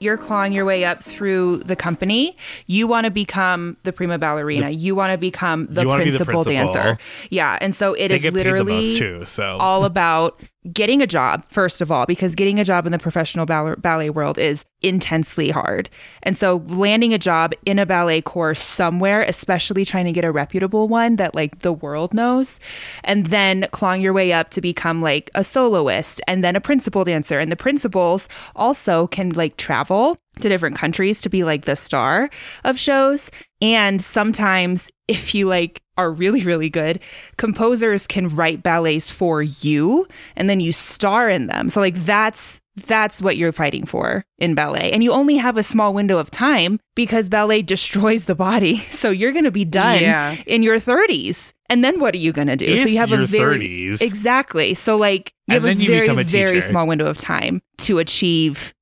[0.00, 2.36] You're clawing your way up through the company.
[2.66, 4.70] You want to become the prima ballerina.
[4.70, 6.74] you want to become the wanna be the principal, principal.
[6.74, 6.98] dancer.
[7.30, 7.56] Yeah.
[7.60, 11.80] And so it They is the literally too, so all about getting a job, first
[11.80, 15.90] of all, because getting a job in the professional ballet, ballet world is intensely hard.
[16.22, 20.30] And so landing a job in a ballet course somewhere, especially trying to get a
[20.30, 22.60] reputable one that like the world knows,
[23.02, 27.04] and then clawing your way up to become like a soloist and then a principal
[27.04, 27.38] dancer.
[27.40, 32.30] And the principals also can like travel to different countries to be like the star
[32.64, 33.30] of shows.
[33.60, 37.00] And sometimes, if you like are really, really good,
[37.36, 41.68] composers can write ballets for you and then you star in them.
[41.68, 44.90] So, like, that's that's what you're fighting for in ballet.
[44.92, 48.78] And you only have a small window of time because ballet destroys the body.
[48.90, 50.36] So you're going to be done Yeah.
[50.46, 51.52] in your 30s.
[51.68, 52.64] And then what are you going to do?
[52.66, 54.00] If so you have a very 30s.
[54.00, 54.72] Exactly.
[54.72, 58.72] So like you And have a you very very small window of time to achieve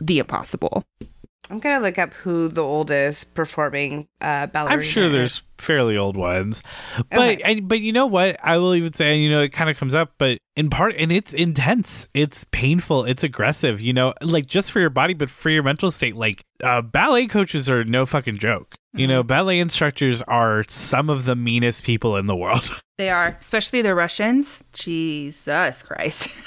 [0.00, 0.84] the impossible.
[1.48, 4.80] I'm gonna look up who the oldest performing uh, ballerina.
[4.80, 6.60] I'm sure there's fairly old ones,
[7.10, 7.40] but Okay.
[7.44, 8.36] and, but you know what?
[8.42, 11.12] I will even say, you know, it kind of comes up, but in part, and
[11.12, 13.80] it's intense, it's painful, it's aggressive.
[13.80, 16.16] You know, like just for your body, but for your mental state.
[16.16, 18.74] Like uh, ballet coaches are no fucking joke.
[18.96, 19.28] You know, mm-hmm.
[19.28, 22.70] ballet instructors are some of the meanest people in the world.
[22.98, 24.64] They are, especially the Russians.
[24.72, 26.30] Jesus Christ.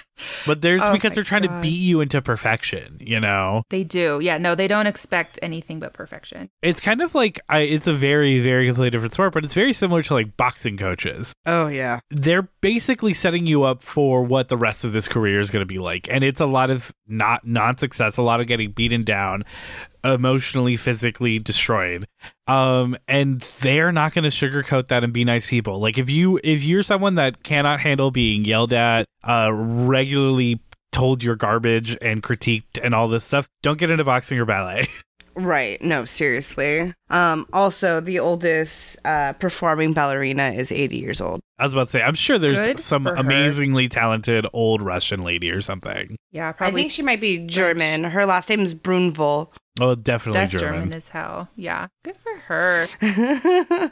[0.46, 2.98] But there's Oh because they're trying to beat you into perfection.
[3.00, 4.20] You know, they do.
[4.22, 6.50] Yeah, no, they don't expect anything but perfection.
[6.62, 9.72] it's kind of like I, it's a very very completely different sport, but it's very
[9.72, 11.34] similar to like boxing coaches.
[11.46, 12.00] Oh yeah.
[12.10, 15.66] they're basically setting you up for what the rest of this career is going to
[15.66, 19.44] be like and it's a lot of not non-success a lot of getting beaten down
[20.04, 22.08] emotionally physically destroyed
[22.48, 26.40] um and they're not going to sugarcoat that and be nice people like if you
[26.44, 30.60] if you're someone that cannot handle being yelled at uh regularly
[30.92, 34.88] told you're garbage and critiqued and all this stuff don't get into boxing or ballet
[35.36, 35.82] Right.
[35.82, 36.94] No, seriously.
[37.10, 37.46] Um.
[37.54, 41.40] Also, the oldest uh, performing ballerina is 80 years old.
[41.58, 43.16] i was about to say i'm sure there's Good some for her.
[43.16, 46.82] amazingly talented old russian lady or something Yeah, probably.
[46.82, 48.04] I think she might be German.
[48.06, 49.50] Her last name is Brunvol.
[49.80, 50.94] Oh definitely that's german, German.
[50.94, 51.50] as hell.
[51.56, 52.86] Yeah, good for her.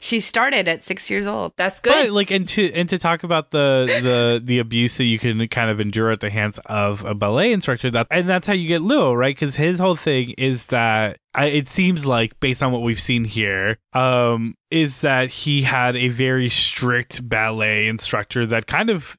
[0.00, 1.52] she started at six years old.
[1.56, 2.10] That's But good.
[2.12, 5.70] like, and to and to talk about the the the abuse that you can kind
[5.70, 8.80] of endure at the hands of a ballet instructor, that and that's how you get
[8.82, 9.34] Luo, right?
[9.34, 13.24] Because his whole thing is that I, it seems like, based on what we've seen
[13.24, 19.18] here, um, is that he had a very strict ballet instructor that kind of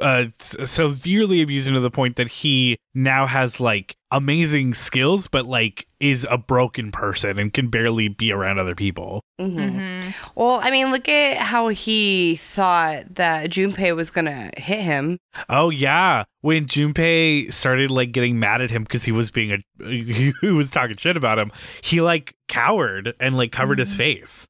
[0.00, 5.44] uh, severely abused him to the point that he now has like amazing skills, but
[5.44, 9.22] like is a broken person and can barely be around other people.
[9.40, 10.14] Mhm.
[10.34, 15.18] Well, I mean, look at how he thought that Junpei was gonna hit him.
[15.48, 19.58] Oh yeah, when Junpei started like getting mad at him because he was being a
[19.88, 24.46] he was talking shit about him, he like cowered and like covered his face.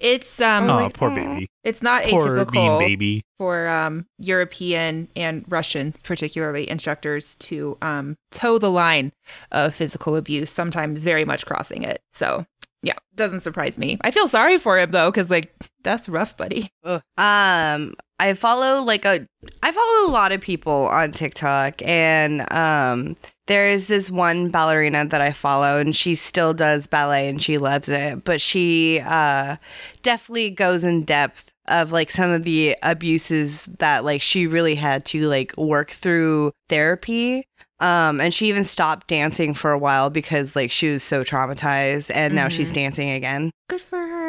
[0.00, 3.22] It's um, Oh, poor baby, it's not poor mean atypical baby.
[3.38, 9.12] for um European and Russian, particularly instructors, to um toe the line
[9.52, 10.50] of physical abuse.
[10.50, 12.02] Sometimes very much crossing it.
[12.12, 12.44] So
[12.82, 13.98] yeah, doesn't surprise me.
[14.02, 16.68] I feel sorry for him though, because like that's rough, buddy.
[16.84, 17.02] Ugh.
[17.16, 19.26] Um, I follow like a,
[19.62, 25.06] I follow a lot of people on TikTok, and um, there is this one ballerina
[25.06, 29.56] that I follow, and she still does ballet, and she loves it, but she uh,
[30.02, 35.06] definitely goes in depth of like some of the abuses that like she really had
[35.06, 37.44] to like work through therapy.
[37.80, 42.10] Um, and she even stopped dancing for a while because like she was so traumatized,
[42.14, 43.50] and now she's dancing again.
[43.70, 44.19] Good for her.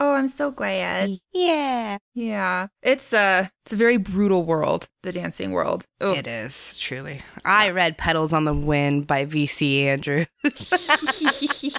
[0.00, 1.10] Oh, I'm so glad.
[1.32, 5.84] Yeah, Yeah, it's a it's a very brutal world, the dancing world.
[6.00, 7.20] Oh, It is truly.
[7.44, 9.88] I read "Petals on the Wind" by V.C.
[9.88, 10.26] Andrews.
[10.44, 10.50] Uh,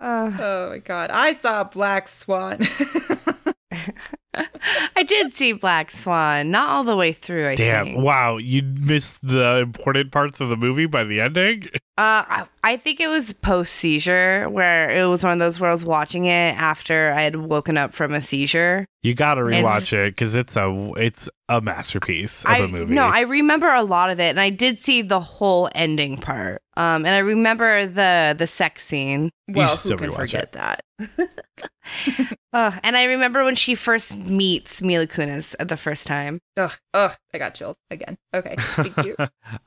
[0.00, 2.58] oh my god, I saw Black Swan.
[4.96, 7.48] I did see Black Swan, not all the way through.
[7.48, 7.84] I Damn!
[7.86, 7.98] think.
[7.98, 11.68] Wow, you missed the important parts of the movie by the ending.
[11.98, 15.68] Uh, I, I think it was post seizure, where it was one of those where
[15.68, 18.86] I was watching it after I had woken up from a seizure.
[19.02, 22.68] You got to It's- rewatch it because it's a it's a masterpiece of I a
[22.68, 22.94] movie.
[22.94, 26.62] no, I remember a lot of it, and I did see the whole ending part.
[26.76, 29.30] Um, and I remember the the sex scene.
[29.48, 30.52] well, should who still can forget it.
[30.52, 30.82] that?
[32.52, 36.40] Uh, and I remember when she first meets Mila Kunis the first time.
[36.56, 38.18] Ugh, ugh, I got chills again.
[38.34, 39.16] Okay, thank you.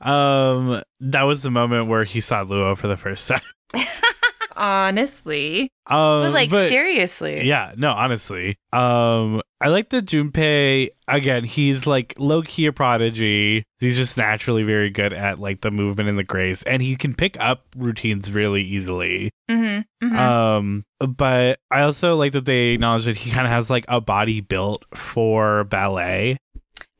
[0.00, 3.40] um, that was the moment where he saw Luo for the first time.
[4.56, 8.56] Honestly, Um, But like but- seriously, Yeah, no, honestly.
[8.72, 13.64] Um I like that Junpei again, he's like low key a prodigy.
[13.80, 17.14] He's just naturally very good at like the movement and the grace and he can
[17.14, 19.30] pick up routines really easily.
[19.50, 20.16] mm-hmm, mm-hmm.
[20.16, 24.00] Um but I also like that they acknowledge that he kind of has like a
[24.00, 26.38] body built for ballet.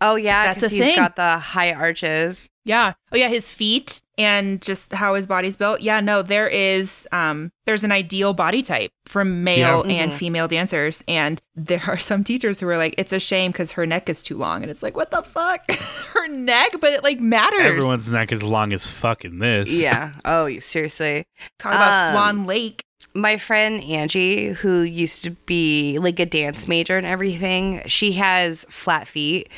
[0.01, 0.97] Oh yeah, That's because a he's thing.
[0.97, 2.51] got the high arches.
[2.65, 2.93] yeah.
[3.13, 5.81] Oh yeah, his feet and just how his body's built.
[5.81, 10.03] Yeah, no, there is um there's an ideal body type for male Yeah.
[10.03, 10.17] and Mhm.
[10.17, 13.87] female dancers and there are some teachers who are like it's a shame cuz her
[13.87, 15.61] neck is too long and it's like what the fuck?
[16.15, 17.65] her neck, but it like matters.
[17.67, 19.69] Everyone's neck is long as fuck in this.
[19.69, 20.13] Yeah.
[20.25, 21.27] Oh, you seriously.
[21.59, 22.84] talk about Um, Swan Lake.
[23.13, 28.65] My friend Angie, who used to be like a dance major and everything, she has
[28.69, 29.49] flat feet.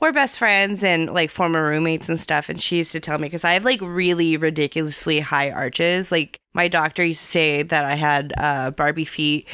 [0.00, 2.48] We're best friends and like former roommates and stuff.
[2.48, 6.10] And she used to tell me because I have like really ridiculously high arches.
[6.10, 9.46] Like my doctor used to say that I had uh, Barbie feet.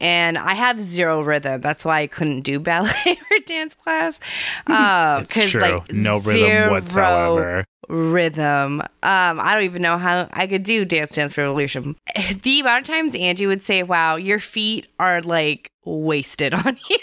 [0.00, 1.60] And I have zero rhythm.
[1.60, 2.90] That's why I couldn't do ballet
[3.30, 4.20] or dance class.
[4.66, 5.60] Uh, true.
[5.60, 7.64] like, no rhythm whatsoever.
[7.88, 8.80] rhythm.
[8.80, 11.96] Um, I don't even know how I could do Dance Dance Revolution.
[12.42, 16.98] The amount of times Angie would say, "Wow, your feet are like wasted on you."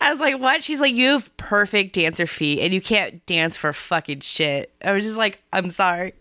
[0.00, 3.56] I was like, "What?" She's like, "You have perfect dancer feet, and you can't dance
[3.56, 6.12] for fucking shit." I was just like, "I'm sorry."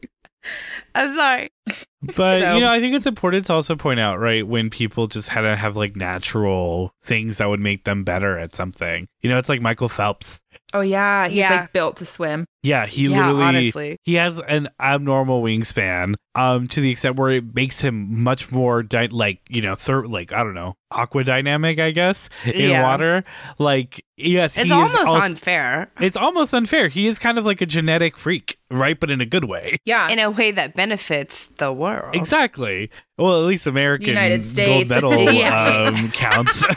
[0.94, 1.50] I'm sorry.
[2.17, 5.08] But So- you know, I think it's important to also point out, right, when people
[5.08, 9.08] just had to have like natural things that would make them better at something.
[9.21, 10.41] You know, it's like Michael Phelps.
[10.73, 11.62] Oh yeah, he's Yeah.
[11.62, 12.45] like built to swim.
[12.62, 13.97] Yeah, he Yeah, literally honestly.
[14.04, 18.84] he has an abnormal wingspan, um, to the extent where it makes him much more
[18.84, 22.84] di- like you know, thir- like I don't know, aqua dynamic, I guess, in Yeah.
[22.84, 23.23] water.
[23.60, 26.88] Like yes, It's he is almost also- unfair It's almost unfair.
[26.89, 28.99] He is kind of like a genetic freak, right?
[28.99, 29.78] But in a good way.
[29.86, 30.10] Yeah.
[30.10, 32.16] in a way that benefits the world.
[32.16, 32.89] Exactly.
[33.18, 34.68] Well, at least American United States.
[34.68, 34.89] gold States.
[34.89, 35.92] medal Yeah.
[35.96, 36.63] um, counts.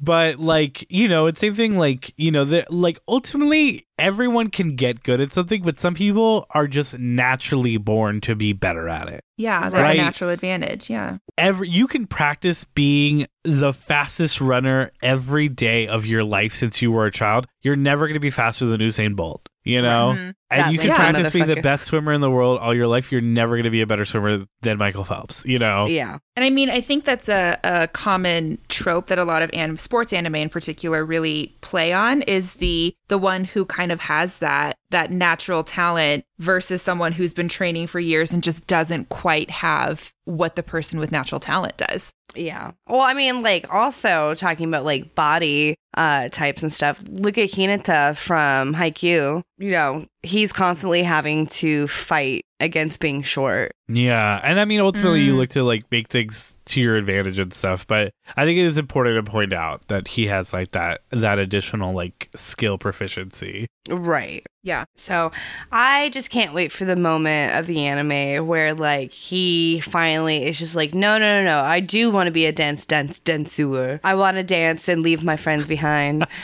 [0.00, 1.76] but like you know, it's same thing.
[1.76, 6.46] Like you know, the like ultimately everyone can get good at something, but some people
[6.50, 9.20] are just naturally born to be better at it.
[9.36, 9.98] yeah, they have Right.
[9.98, 10.88] a natural advantage.
[10.90, 11.18] Yeah.
[11.36, 16.90] Every you can practice being the fastest runner every day of your life since you
[16.90, 17.46] were a child.
[17.62, 19.48] You're never going to be faster than Usain Bolt.
[19.64, 20.14] You know.
[20.16, 20.34] Mhm.
[20.50, 23.10] And you can lame practice being the best swimmer in the world all your life.
[23.10, 25.86] You're never going to be a better swimmer than Michael Phelps, you know?
[25.86, 26.18] Yeah.
[26.36, 29.78] And I mean, I think that's a, a common trope that a lot of anim-
[29.78, 34.38] sports anime in particular really play on is the the one who kind of has
[34.38, 39.50] that that natural talent versus someone who's been training for years and just doesn't quite
[39.50, 42.12] have what the person with natural talent does.
[42.34, 42.72] Yeah.
[42.88, 47.00] Well, I mean, like also talking about like body uh types and stuff.
[47.08, 49.42] Look at Hinata from Haikyuu.
[49.58, 53.72] You know, he's constantly having to fight against being short.
[53.88, 54.40] Yeah.
[54.42, 55.38] And I mean, ultimately, you Mm.
[55.38, 57.86] look to like make things to your advantage and stuff.
[57.86, 61.38] But I think it is important to point out that he has like that, that
[61.38, 63.66] additional like skill proficiency.
[63.90, 64.46] Right.
[64.62, 64.84] Yeah.
[64.96, 65.30] So
[65.72, 70.58] I just can't wait for the moment of the anime where like he finally is
[70.58, 71.60] just like, no, no, no, no.
[71.60, 74.00] I do want to be a dance, dance, dancer.
[74.04, 76.26] I want to dance and leave my friends behind.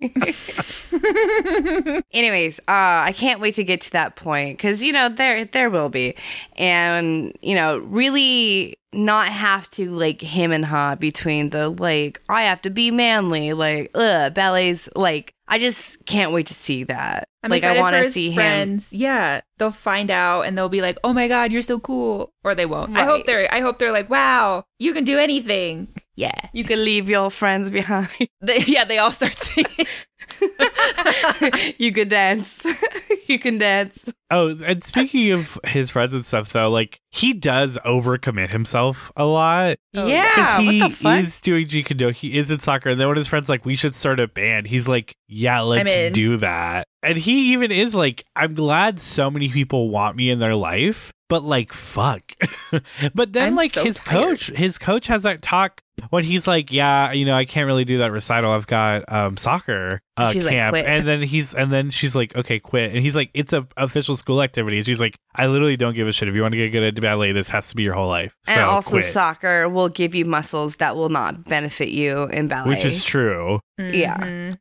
[2.12, 5.70] Anyways, uh, I can't wait to get to that point because you know there there
[5.70, 6.14] will be,
[6.56, 12.44] and you know really not have to like him and ha between the like I
[12.44, 17.28] have to be manly like ugh ballets like I just can't wait to see that.
[17.42, 18.34] I'm like I want to see him.
[18.34, 18.88] friends.
[18.90, 22.56] Yeah, they'll find out and they'll be like, "Oh my god, you're so cool," or
[22.56, 22.96] they won't.
[22.96, 23.52] I hope they're.
[23.54, 27.70] I hope they're like, "Wow, you can do anything." Yeah, You can leave your friends
[27.70, 28.08] behind.
[28.40, 28.84] they, yeah.
[28.84, 29.86] They all start singing.
[31.78, 32.58] you can dance.
[33.26, 34.04] you can dance.
[34.30, 39.24] Oh, and speaking of his friends and stuff, though, like he does overcommit himself a
[39.24, 39.78] lot.
[39.94, 40.60] Oh, yeah.
[40.60, 41.20] he what the fuck?
[41.20, 42.12] is doing Jikado.
[42.12, 42.90] He is in soccer.
[42.90, 46.14] And then when his friend's like, we should start a band, he's like, yeah, let's
[46.14, 46.88] do that.
[47.02, 51.12] And he even is like, I'm glad so many people want me in their life,
[51.28, 52.22] but like, fuck.
[53.14, 54.22] but then, I'm like, so his tired.
[54.22, 57.84] coach, his coach has that talk when he's like, yeah, you know, I can't really
[57.84, 58.52] do that recital.
[58.52, 60.72] I've got um, soccer uh, She's like, camp.
[60.72, 62.92] "Quit." and then he's, and then she's like, okay, quit.
[62.92, 64.76] And he's like, it's a official school activity.
[64.78, 66.28] And she's like, I literally don't give a shit.
[66.28, 68.34] If you want to get good at ballet, this has to be your whole life.
[68.46, 69.04] and also quit.
[69.04, 72.68] soccer will give you muscles that will not benefit you in ballet.
[72.70, 73.60] Which is true.
[73.78, 74.16] Yeah.
[74.18, 74.58] Mhm.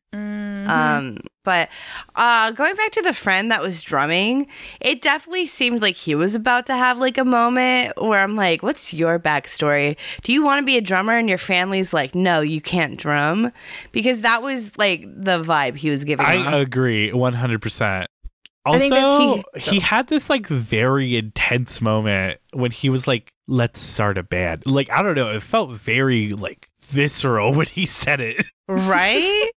[0.66, 0.70] Mhm.
[0.70, 1.70] Um, but
[2.16, 4.48] uh, going back to the friend that was drumming,
[4.82, 8.64] it definitely seemed like he was about to have like a moment where I'm like,
[8.64, 9.96] "What's your backstory?
[10.24, 13.52] Do you want to be a drummer?" And your family's like, "No, you can't drum,"
[13.92, 16.26] because that was like the vibe he was giving.
[16.26, 16.54] I off.
[16.54, 18.06] agree 100%.
[18.66, 24.18] Also, that's he, had this like very intense moment when he was like, let's start
[24.18, 24.64] a band.
[24.66, 28.44] Like, I don't know, it felt very like visceral when he said it.
[28.68, 29.52] right?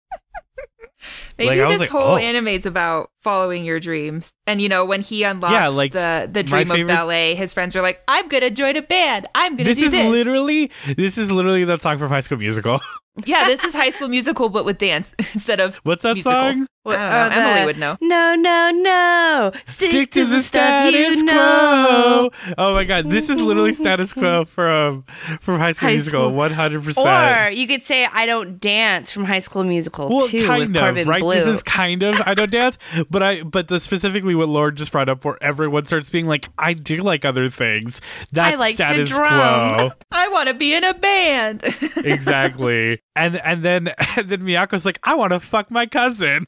[1.38, 2.48] Maybe Like, this like, whole oh.
[2.48, 4.34] is about following your dreams.
[4.46, 7.54] And you know, when he unlocks Yeah, like, the the dream favorite- of ballet, his
[7.54, 9.28] friends are like, "I'm gonna join a band.
[9.36, 12.38] I'm gonna This do is this." literally, this is literally the song from High School
[12.38, 12.80] Musical.
[13.26, 16.56] yeah, this is High School Musical, but with dance instead of What's that musicals.
[16.56, 16.68] song?
[16.96, 17.26] I don't know.
[17.26, 17.98] Or the- Emily would know.
[18.02, 19.52] No, no, no.
[19.66, 22.30] Stick, Stick to the stuff status you know.
[22.46, 22.54] quo.
[22.58, 25.04] Oh my god, this is literally status quo from
[25.42, 26.36] from High School High Musical, School.
[26.36, 27.56] one hundred Or percent.
[27.58, 30.82] you could say I don't dance from High School Musical Well, too kind with of
[30.82, 31.20] Corbin right.
[31.22, 31.36] Bleu.
[31.36, 32.78] This is kind of I don't dance,
[33.10, 36.50] but I but the specifically what Lauren just brought up, where everyone starts being like,
[36.58, 38.02] I do like other things.
[38.32, 39.76] That's like to status drum.
[39.76, 39.90] quo.
[40.12, 41.64] I want to be in a band.
[41.98, 43.02] exactly.
[43.16, 43.88] And and then
[44.18, 46.46] and then Miyako's like, I want to fuck my cousin.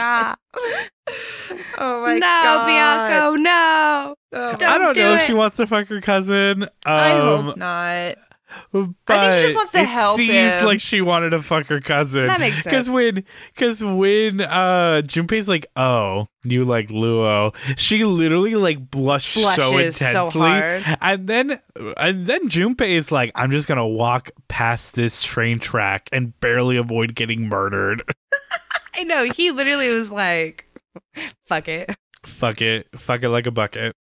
[0.00, 0.40] Stop.
[1.78, 2.66] oh my no, god.
[2.66, 4.14] Bianco, no.
[4.32, 6.62] Oh, Don't I don't do know if she wants to fuck her cousin.
[6.62, 8.14] Um, I hope not.
[8.72, 10.64] But I think she just wants to it help seems him.
[10.64, 12.26] like she wanted to fuck her cousin.
[12.28, 12.64] That makes sense.
[12.64, 13.24] Because when,
[13.54, 19.96] because when uh, Junpei's like, "Oh, you like Luo," she literally like blushed so Blushes
[19.96, 20.84] so intensely, hard.
[21.00, 21.60] and then
[21.96, 26.76] and then Junpei is like, "I'm just gonna walk past this train track and barely
[26.76, 28.02] avoid getting murdered.
[28.94, 29.24] I know.
[29.24, 30.66] He literally was like,
[31.46, 31.94] fuck it.
[32.24, 33.94] fuck it, fuck it like a bucket."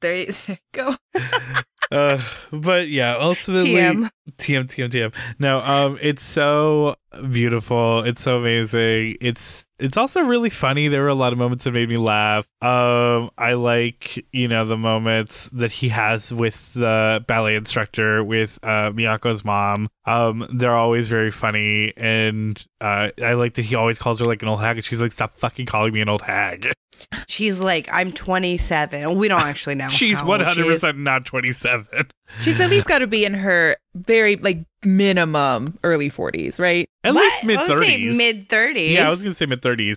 [0.00, 0.96] There you, there you go.
[1.92, 4.08] Uh, but yeah, ultimately, TM.
[4.38, 5.14] TM, TM, TM.
[5.38, 6.96] No, um, it's so
[7.30, 8.02] beautiful.
[8.04, 9.18] It's so amazing.
[9.20, 10.86] It's it's also really funny.
[10.88, 12.46] There were a lot of moments that made me laugh.
[12.62, 18.58] Um, I like you know the moments that he has with the ballet instructor with
[18.62, 19.88] uh Miyako's mom.
[20.06, 24.42] Um, they're always very funny, and uh, I like that he always calls her like
[24.42, 26.72] an old hag, and she's like, "Stop fucking calling me an old hag."
[27.26, 29.16] She's like, I'm 27.
[29.16, 29.88] We don't actually know.
[29.90, 30.80] she's how one old she hundred is.
[30.80, 32.06] percent not twenty seven.
[32.40, 36.88] She's at least got to be in her very like minimum early 40s, right?
[37.04, 37.22] At What?
[37.22, 38.16] least mid I would say thirties.
[38.16, 38.90] mid 30s.
[38.94, 39.96] Yeah, I was gonna say mid thirties.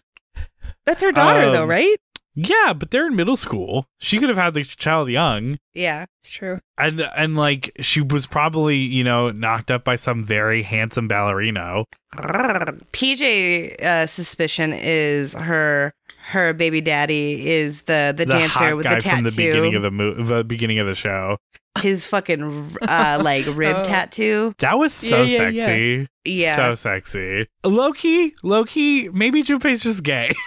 [0.86, 1.96] That's her daughter, though, Um, right?
[2.38, 3.88] Yeah, but they're in middle school.
[3.98, 5.58] She could have had the child young.
[5.74, 6.06] yeah.
[6.22, 6.60] It's true.
[6.78, 11.86] And and like she was probably, you know, knocked up by some very handsome ballerino.
[12.92, 15.94] PJ uh, suspicion is her
[16.28, 19.16] her baby daddy is the the, The dancer hot with guy the tattoo.
[19.18, 21.38] from the beginning of the mo- the beginning of the show.
[21.82, 23.84] His fucking uh, like rib Oh.
[23.84, 24.54] tattoo.
[24.60, 26.08] That was so Yeah, yeah, sexy.
[26.24, 26.56] Yeah.
[26.56, 27.48] So sexy.
[27.64, 30.30] Loki, Loki, maybe Junpei's just gay.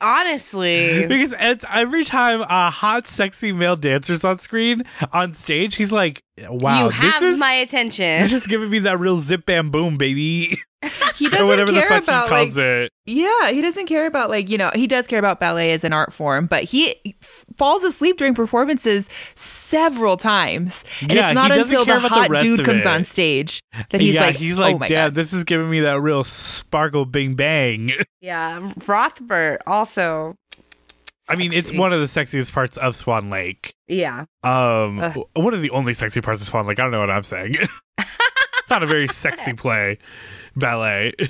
[0.00, 5.92] Honestly, because it's, every time a hot, sexy male dancer's on screen, on stage, he's
[5.92, 8.04] like, wow, you this have is, my attention.
[8.22, 8.36] this attention.
[8.38, 10.58] is giving me that real zip bam boom, baby.
[11.16, 12.92] He doesn't whatever the care fuck about he calls like it.
[13.06, 15.92] yeah, he doesn't care about like you know he does care about ballet as an
[15.92, 21.50] art form, but he f- falls asleep during performances several times, and Yeah, it's not
[21.52, 23.60] he doesn't until care the about the hot dude comes on stage
[23.90, 26.00] that he's yeah, like, he's like, oh my Dad, god, this is giving me that
[26.00, 27.92] real sparkle bing bang.
[28.20, 30.34] yeah, Rothbart also.
[31.28, 33.74] I mean, it's one of the sexiest parts of Swan Lake.
[33.88, 35.16] Yeah, Um, Ugh.
[35.34, 36.78] one of the only sexy parts of Swan Lake.
[36.78, 37.54] I don't know what I'm saying.
[37.98, 39.98] it's not a very sexy play,
[40.56, 41.14] ballet.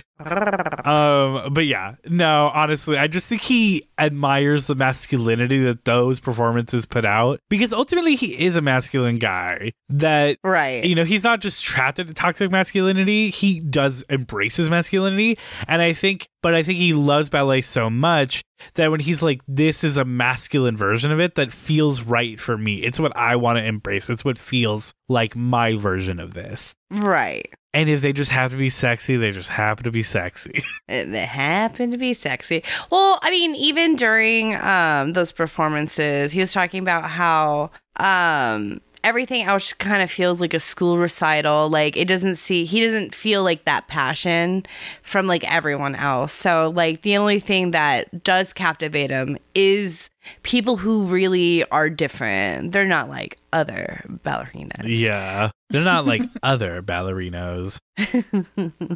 [0.84, 6.84] Um, but yeah, no, honestly, I just think he admires the masculinity that those performances
[6.84, 10.84] put out because ultimately he is a masculine guy that right.
[10.84, 15.80] you know he's not just trapped in toxic masculinity he does embrace his masculinity and
[15.80, 18.42] i think but i think he loves ballet so much
[18.74, 22.58] that when he's like this is a masculine version of it that feels right for
[22.58, 26.74] me it's what i want to embrace it's what feels like my version of this
[26.90, 27.52] Right.
[27.74, 31.24] And if they just have to be sexy they just happen to be sexy They
[31.24, 32.62] happen to be sexy.
[32.90, 39.44] Well, I mean, even during um, those performances, he was talking about how um, everything
[39.44, 41.70] else kind of feels like a school recital.
[41.70, 44.66] Like it doesn't see, he doesn't feel like that passion
[45.02, 46.32] from like everyone else.
[46.32, 50.10] So, like, the only thing that does captivate him is
[50.42, 52.72] people who really are different.
[52.72, 54.82] They're not like other ballerinas.
[54.84, 55.50] yeah.
[55.70, 57.78] They're not like other ballerinos.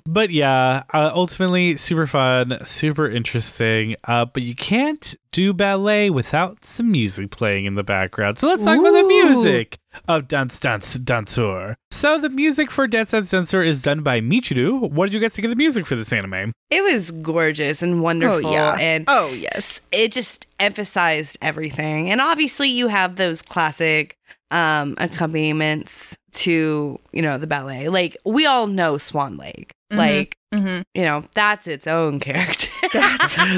[0.07, 3.97] But yeah uh, ultimately super fun super interesting.
[4.05, 8.39] Uh, but you can't do ballet without some music playing in the background.
[8.39, 13.11] So let's talk about the music of dance dance danseur so the music for dance
[13.11, 14.91] dance danseur is done by michiru.
[14.91, 16.53] What did you guys think of the music for this anime?
[16.70, 18.47] It was gorgeous and wonderful.
[18.47, 24.16] oh yeah, And oh yes, it just emphasized everything and obviously you have those classic
[24.50, 29.96] um accompaniments to you know the ballet like we all know swan lake Mhm.
[29.96, 32.68] like hmm you know that's its own character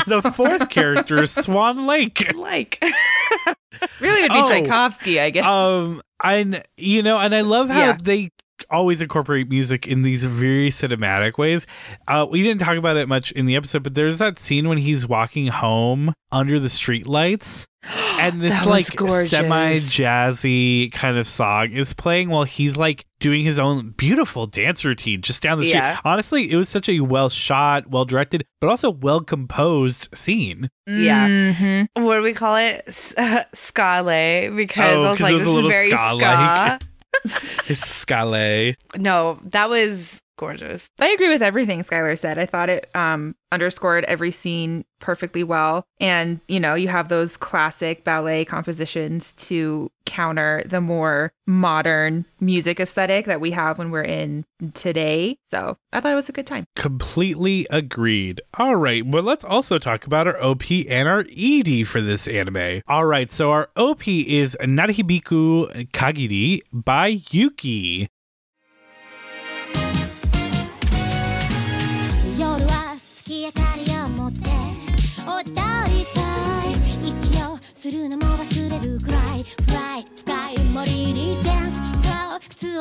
[0.06, 2.80] the fourth character is swan lake like
[4.00, 4.48] really would be Oh.
[4.48, 5.44] Tchaikovsky, I guess.
[5.46, 7.98] um and you know and i love how Yeah.
[8.00, 8.30] they
[8.70, 11.66] always incorporate music in these very cinematic ways.
[12.08, 14.78] Uh, we didn't talk about it much in the episode, but there's that scene when
[14.78, 17.64] he's walking home under the streetlights.
[18.20, 19.30] And this That like gorgeous.
[19.30, 24.84] semi jazzy kind of song is playing while he's like doing his own beautiful dance
[24.84, 25.78] routine just down the street.
[25.78, 25.98] Yeah.
[26.04, 30.68] Honestly, it was such a well shot, well directed, but also well composed scene.
[30.86, 31.28] Yeah.
[31.28, 31.88] Mhm.
[31.94, 32.84] what do we call it?
[32.86, 33.14] S-
[33.54, 36.80] Scale, because Oh, I was like, was this a is very ska-like.
[36.80, 36.86] ska.
[37.66, 38.72] Scale.
[38.96, 40.88] No, that was gorgeous.
[40.98, 42.38] I agree with everything Skylar said.
[42.38, 45.84] I thought it um, underscored every scene perfectly well.
[46.00, 52.80] And, you know, you have those classic ballet compositions to counter the more modern music
[52.80, 55.36] aesthetic that we have when we're in today.
[55.50, 56.64] So I thought it was a good time.
[56.74, 58.40] Completely agreed.
[58.54, 62.80] All right, well, let's also talk about our OP and our ED for this anime.
[62.88, 68.08] All right, so our OP is Narihibiku Kagiri by Yuki.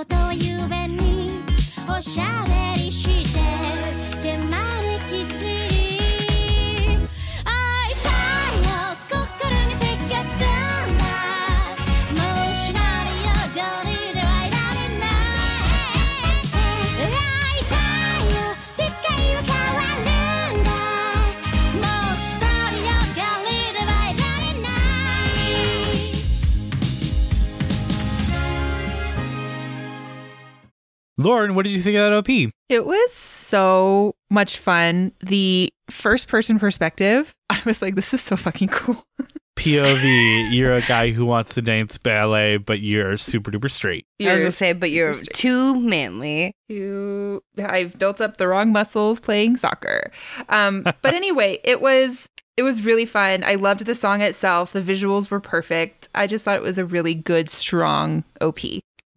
[0.05, 1.29] 事ゆえに
[1.89, 3.98] おしゃべりして
[31.19, 32.51] Lauren, what did you think of that OP?
[32.69, 35.11] It was so much fun.
[35.19, 39.03] The first person perspective, I was like, this is so fucking cool.
[39.57, 44.05] POV, you're a guy who wants to dance ballet, but you're super duper straight.
[44.21, 45.33] I was You're gonna say, but you're straight.
[45.33, 46.53] too manly.
[46.69, 50.11] to I've built up the wrong muscles playing soccer.
[50.47, 53.43] Um, but anyway, it was it was really fun.
[53.43, 54.71] I loved the song itself.
[54.71, 56.07] The visuals were perfect.
[56.15, 58.59] I just thought it was a really good, strong OP.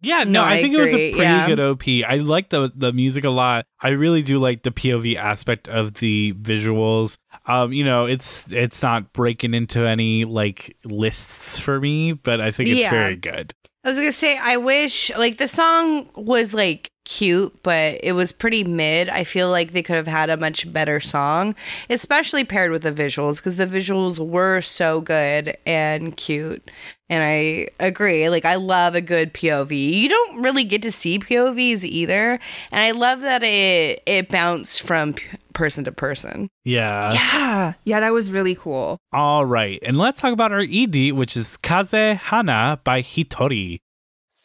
[0.03, 1.47] Yeah, no, No, I, I think it was a pretty yeah.
[1.47, 1.83] good OP.
[2.07, 3.65] I like the the music a lot.
[3.81, 7.17] I really do like the POV aspect of the visuals.
[7.47, 12.51] Um, you know, it's it's not breaking into any like lists for me, but I
[12.51, 12.91] think it's Yeah.
[12.91, 13.53] very good.
[13.85, 18.31] I was gonna say, I wish like the song was like cute, but it was
[18.31, 19.09] pretty mid.
[19.09, 21.55] I feel like they could have had a much better song,
[21.89, 26.69] especially paired with the visuals, because the visuals were so good and cute.
[27.09, 28.29] And I agree.
[28.29, 29.93] Like I love a good POV.
[29.93, 32.39] You don't really get to see POVs either,
[32.71, 36.47] and I love that it it bounced from p- person to person.
[36.65, 37.13] Yeah.
[37.13, 38.97] Yeah, yeah, that was really cool.
[39.11, 43.79] All right, and let's talk about our ED, which is Kaze Hana by Hitorie.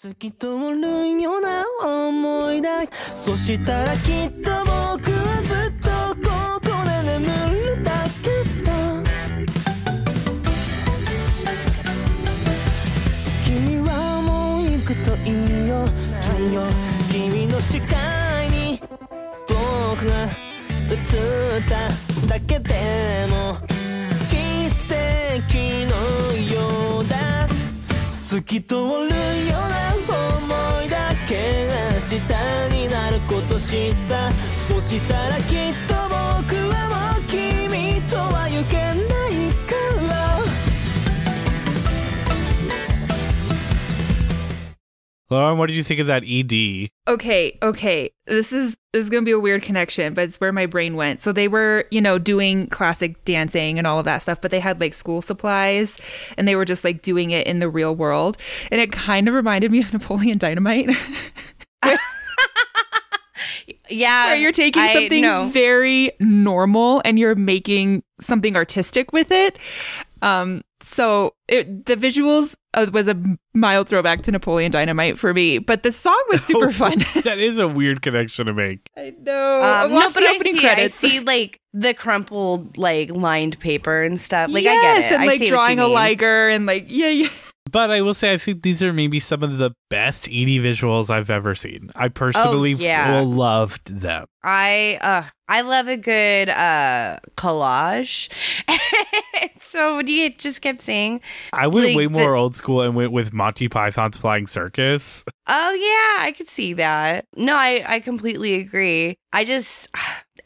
[0.01, 5.91] 透き通るような思いだそしたらきっと僕はずっと
[6.23, 6.31] こ
[6.63, 7.27] こで眠
[7.75, 7.91] るだ
[8.23, 8.71] けさ。
[13.45, 15.85] 君はもう行くといいよ
[16.39, 16.63] いいよ
[17.11, 18.81] 君の視界に
[19.49, 20.29] 僕が
[20.89, 23.59] 映っただけでも
[24.31, 25.59] 奇跡
[25.91, 25.97] の
[26.37, 27.49] ようだ。
[28.29, 29.88] 透き通るような
[34.88, 39.76] したらきっと僕はもう君とは行けないか
[40.08, 40.14] ら
[45.30, 46.90] Lauren, what did you think of that E ED?
[47.12, 48.12] Okay, okay.
[48.26, 51.20] This is this is gonna be a weird connection, but it's where my brain went.
[51.20, 54.60] So they were, you know, doing classic dancing and all of that stuff, but they
[54.62, 55.98] had like school supplies
[56.38, 58.38] and they were just like doing it in the real world.
[58.72, 60.90] And it kind of reminded me of Napoleon Dynamite.
[63.91, 65.49] Yeah, where you're taking I something know.
[65.49, 69.59] very normal and you're making something artistic with it.
[70.23, 73.17] Um, so it, the visuals uh, was a
[73.55, 76.99] mild throwback to Napoleon Dynamite for me, but the song was super fun.
[77.25, 78.81] that is a weird connection to make.
[78.97, 79.61] I know.
[79.61, 81.05] I Um, no, watched but the I opening see, credits.
[81.05, 84.51] I see like the crumpled, like lined paper and stuff.
[84.51, 85.15] Like yes, I get it.
[85.15, 85.95] and I like see drawing what a you mean.
[85.95, 87.29] liger and like yeah, yeah.
[87.71, 91.11] But I will say, I think these are maybe some of the best ED visuals
[91.11, 91.91] I've ever seen.
[91.95, 93.21] I personally Oh, yeah.
[93.25, 94.27] loved them.
[94.43, 98.29] I uh I love a good uh collage.
[99.61, 101.21] so what do you just kept saying?
[101.53, 105.25] I went Like way the- more old school and went with Monty Python's Flying Circus.
[105.49, 107.25] Oh yeah, I could see that.
[107.37, 109.17] No, I I completely agree.
[109.33, 109.89] I just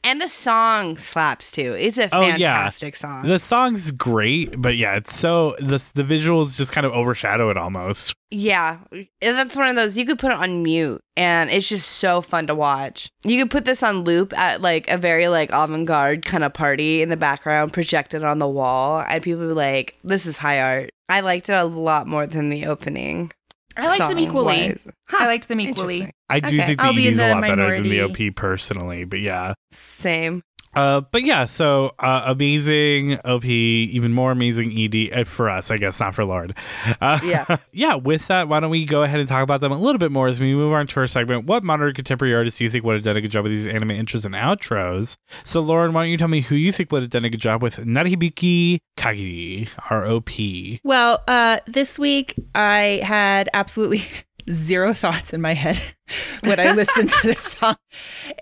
[0.04, 1.76] And the song slaps too.
[1.78, 2.36] It's a Oh, yeah.
[2.36, 3.22] fantastic song.
[3.26, 7.56] The song's great, but yeah, it's so the the visuals just kind of overshadow it
[7.56, 8.14] almost.
[8.30, 11.88] Yeah, and that's one of those you could put it on mute, and it's just
[11.88, 13.10] so fun to watch.
[13.22, 17.00] You could put this on loop at like a very like avant-garde kind of party
[17.02, 20.60] in the background, projected on the wall, and people would be like, "This is high
[20.60, 23.30] art." I liked it a lot more than the opening.
[23.76, 24.54] I liked them equally.
[24.70, 24.84] song-wise.
[25.10, 26.10] I liked them equally.
[26.28, 26.66] I do Okay.
[26.66, 28.02] think the I'll be ED in is a lot better than the.
[28.02, 29.54] OP personally, but yeah.
[29.72, 30.42] Same.
[30.74, 35.76] Uh, but yeah, so uh, amazing OP, even more amazing ED uh, for us, I
[35.76, 36.54] guess, not for Lord.
[37.00, 37.56] Uh, Yeah.
[37.72, 37.94] yeah.
[37.94, 40.28] With that, why don't we go ahead and talk about them a little bit more
[40.28, 41.46] as we move on to our segment?
[41.46, 43.66] What modern contemporary artists do you think would have done a good job with these
[43.66, 45.16] anime intros and outros?
[45.44, 47.40] So, Lauren, why don't you tell me who you think would have done a good
[47.40, 50.80] job with Narihibiku Kagiri, ROP?
[50.84, 54.04] Well, uh, this week I had absolutely
[54.50, 55.80] zero thoughts in my head
[56.40, 57.76] when I listen to this song.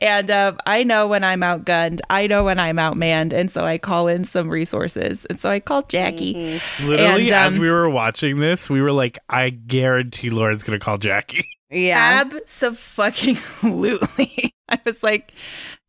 [0.00, 3.32] And um, I know when I'm outgunned, I know when I'm outmanned.
[3.32, 5.26] And so I call in some resources.
[5.26, 6.60] And so I called Jackie.
[6.82, 10.78] Literally, And, as um, we were watching this, we were like, I guarantee Lauren's going
[10.78, 11.48] to call Jackie.
[11.72, 12.24] Yeah.
[13.62, 14.54] Absolutely.
[14.68, 15.32] I was like,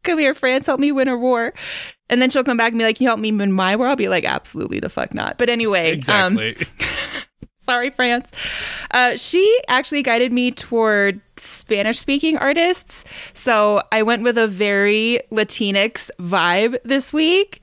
[0.04, 1.54] come here, France, help me win a war.
[2.10, 3.88] And then she'll come back and be like, you help me win my war?
[3.88, 5.38] I'll be like, absolutely the fuck not.
[5.40, 6.68] But anyway, um, Exactly.
[7.64, 8.28] Sorry, France.
[8.90, 13.06] Uh, she actually guided me toward Spanish speaking artists.
[13.36, 17.62] So I went with a very Latinx vibe this week.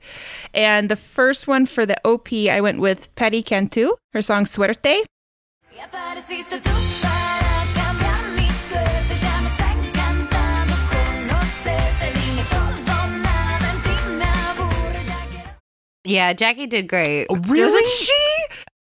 [0.53, 5.03] And the first one for the OP, I went with Paty Cantú, her song Suerte.
[5.75, 6.71] Y apareciste tú
[7.01, 9.19] para cambiar mi suerte.
[9.21, 12.13] Ya me está encantando conocerte.
[12.13, 15.05] Dime todo, nada en ti me aburre.
[15.05, 15.57] Ya quiero
[16.05, 17.27] Yeah, Jackie did great.
[17.27, 18.28] Doesn't she?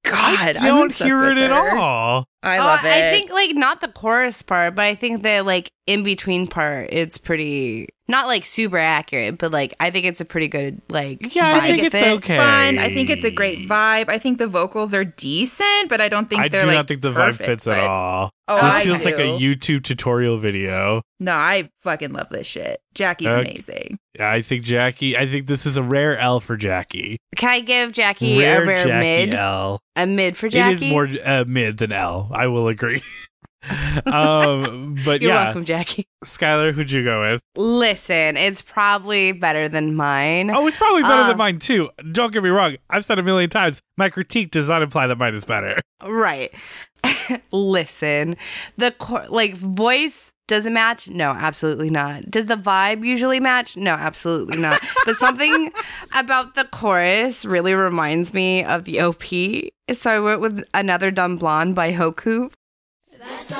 [0.07, 2.29] God, I don't hear it at all.
[2.47, 2.88] I Oh, love it.
[2.88, 6.88] I think like not the chorus part, but I think the like in between part,
[6.92, 11.34] it's pretty not like super accurate, but like I think it's a pretty good like.
[11.34, 12.07] Yeah, I think it's it.
[12.18, 12.36] okay.
[12.36, 12.78] fun.
[12.78, 14.09] I think it's a great vibe.
[14.09, 16.76] I think the vocals are decent, but I don't think I they're like I do
[16.76, 18.30] like not think the perfect, vibe fits at all.
[18.49, 19.22] Oh, this I feels like a.
[19.36, 21.03] YouTube tutorial video.
[21.18, 22.80] No, I fucking love this shit.
[22.94, 23.40] Jackie's Okay.
[23.40, 23.99] amazing.
[24.18, 25.16] Yeah, I think Jackie.
[25.16, 27.18] I think this is a rare L for Jackie.
[27.34, 29.34] Can I give Jackie rare a rare Jackie mid?
[29.34, 29.80] L.
[29.97, 30.74] A mid for Jackie.
[30.74, 32.30] It is more uh, mid than L.
[32.37, 33.03] I will agree.
[34.07, 36.07] um, but You're yeah, welcome, Jackie.
[36.25, 37.41] Skylar, who'd you go with?
[37.57, 40.51] Listen, it's probably better than mine.
[40.51, 41.91] Oh, it's probably better Uh, than mine too.
[42.12, 42.77] Don't get me wrong.
[42.91, 43.81] I've said a million times.
[43.97, 45.77] My critique does not imply that mine is better.
[46.07, 46.53] Right.
[47.53, 48.37] Listen,
[48.77, 51.09] the cor- like voice does it match?
[51.09, 52.31] No, absolutely not.
[52.31, 53.77] Does the vibe usually match?
[53.77, 54.81] No, absolutely not.
[55.05, 55.73] but something
[56.17, 59.25] about the chorus really reminds me of the OP.
[59.93, 62.53] So I went with another dumb blonde by Hoku.
[63.29, 63.57] I think.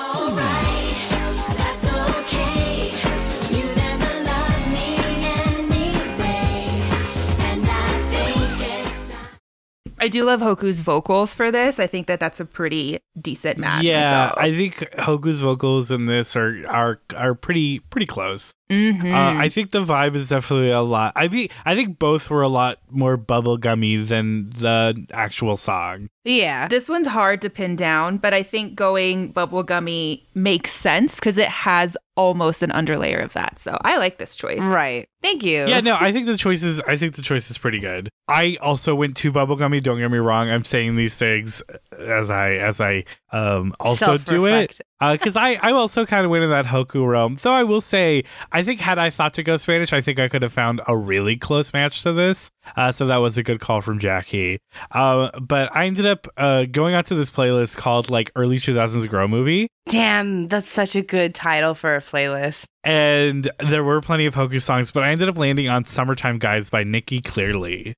[9.99, 11.81] I do love Hoku's vocals for this.
[11.81, 13.85] I think that that's a pretty decent match.
[13.85, 14.35] yeah, myself.
[14.37, 18.53] I think Hoku's vocals in this are are are pretty pretty close.
[18.71, 19.13] Mhm.
[19.13, 21.13] Uh, I think the vibe is definitely a lot.
[21.17, 26.09] I be I think both were a lot more bubblegummy than the actual song.
[26.27, 26.69] Yeah.
[26.69, 31.49] This one's hard to pin down, but I think going bubblegummy makes sense because it
[31.49, 33.59] has almost an underlayer of that.
[33.59, 34.59] So I like this choice.
[34.59, 35.07] Right.
[35.23, 35.67] Thank you.
[35.67, 38.09] Yeah, no, I think the choice is I think the choice is pretty good.
[38.29, 39.83] I also went to bubblegummy.
[39.83, 40.51] Don't get me wrong.
[40.51, 41.63] I'm saying these things
[41.99, 44.81] as I as I um also do it Self-reflect.
[45.21, 47.39] because I I also kind of went in that Hoku realm.
[47.43, 50.29] Though I will say I think had I thought to go Spanish, I think I
[50.29, 52.51] could have found a really close match to this.
[52.77, 54.61] Uh, so that was a good call from Jackie.
[54.91, 59.09] Uh, but I ended up uh, going out to this playlist called like early 2000s
[59.09, 59.69] Grow Movie.
[59.89, 62.65] Damn, that's such a good title for a playlist.
[62.85, 66.71] And there were plenty of Hoku songs, but I ended up landing on Summertime Guys
[66.71, 67.95] by Nikki Cleary.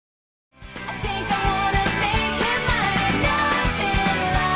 [0.86, 3.22] I think I wanna make him mine.
[3.22, 4.00] Nothing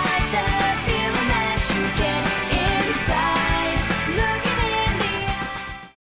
[0.09, 0.47] like the
[0.87, 2.23] feeling that you get
[2.93, 3.79] inside.
[4.17, 5.95] Looking in the eye.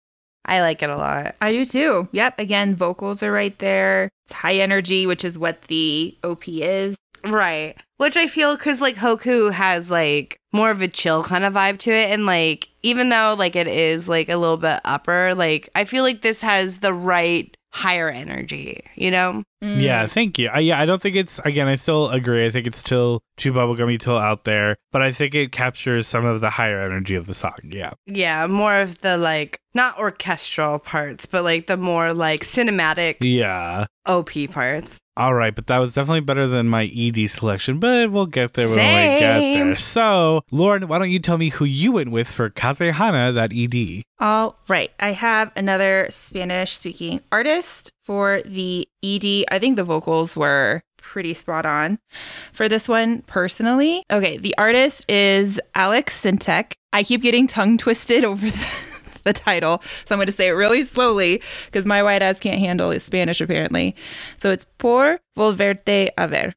[0.47, 1.37] I like it a lot.
[1.41, 2.09] I do too.
[2.13, 2.39] Yep.
[2.39, 4.09] Again, vocals are right there.
[4.27, 6.97] It's high energy, which is what the OP is.
[7.25, 7.77] Right.
[7.97, 11.79] Which I feel because like Hoku has like more of a chill kind of vibe
[11.81, 12.11] to it.
[12.11, 16.03] And like, even though like it is like a little bit upper, like I feel
[16.03, 19.43] like this has the right higher energy, you know?
[19.63, 19.81] Mm.
[19.81, 20.49] Yeah, thank you.
[20.49, 21.69] I, yeah, I don't think it's again.
[21.69, 22.47] I still agree.
[22.47, 26.25] I think it's still too bubblegummy, till out there, but I think it captures some
[26.25, 27.59] of the higher energy of the song.
[27.65, 33.17] Yeah, Yeah, more of the like not orchestral parts, but like the more like cinematic
[33.21, 33.87] yeah.
[34.11, 35.01] OP parts.
[35.17, 37.79] All right, but that was definitely better than my ED selection.
[37.79, 39.77] But we'll get there when we get there.
[39.77, 44.03] So, Lauren, why don't you tell me who you went with for Kazehana that ED?
[44.19, 44.91] All right.
[44.99, 49.45] I have another Spanish speaking artist for the ED.
[49.51, 51.99] I think the vocals were pretty spot on
[52.53, 54.05] for this one personally.
[54.11, 54.39] Okay.
[54.39, 56.73] The artist is Alex Syntek.
[56.93, 58.67] I keep getting tongue twisted over the,
[59.25, 59.83] the title.
[60.05, 63.41] So I'm going to say it really slowly because my white ass can't handle Spanish
[63.41, 63.95] apparently.
[64.39, 66.53] So it's Por Volverte a Ver.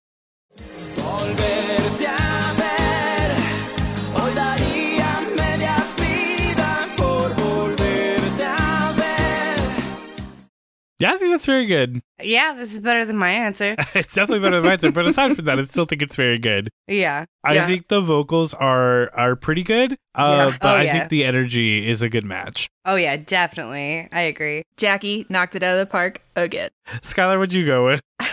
[11.00, 12.02] Yeah, I think that's very good.
[12.22, 13.76] Yeah, this is better than my answer.
[13.96, 16.38] it's definitely better than my answer, But aside from that, I still think it's very
[16.38, 16.70] good.
[16.88, 17.26] Yeah.
[17.44, 17.66] I yeah.
[17.68, 20.58] think the vocals are are pretty good, uh, Yeah.
[20.62, 20.94] but Oh, I yeah.
[20.94, 22.70] think the energy is a good match.
[22.86, 24.08] Oh yeah, definitely.
[24.12, 24.64] I agree.
[24.78, 26.70] Jackie knocked it out of the park again.
[27.02, 28.02] Skylar, what'd you go with?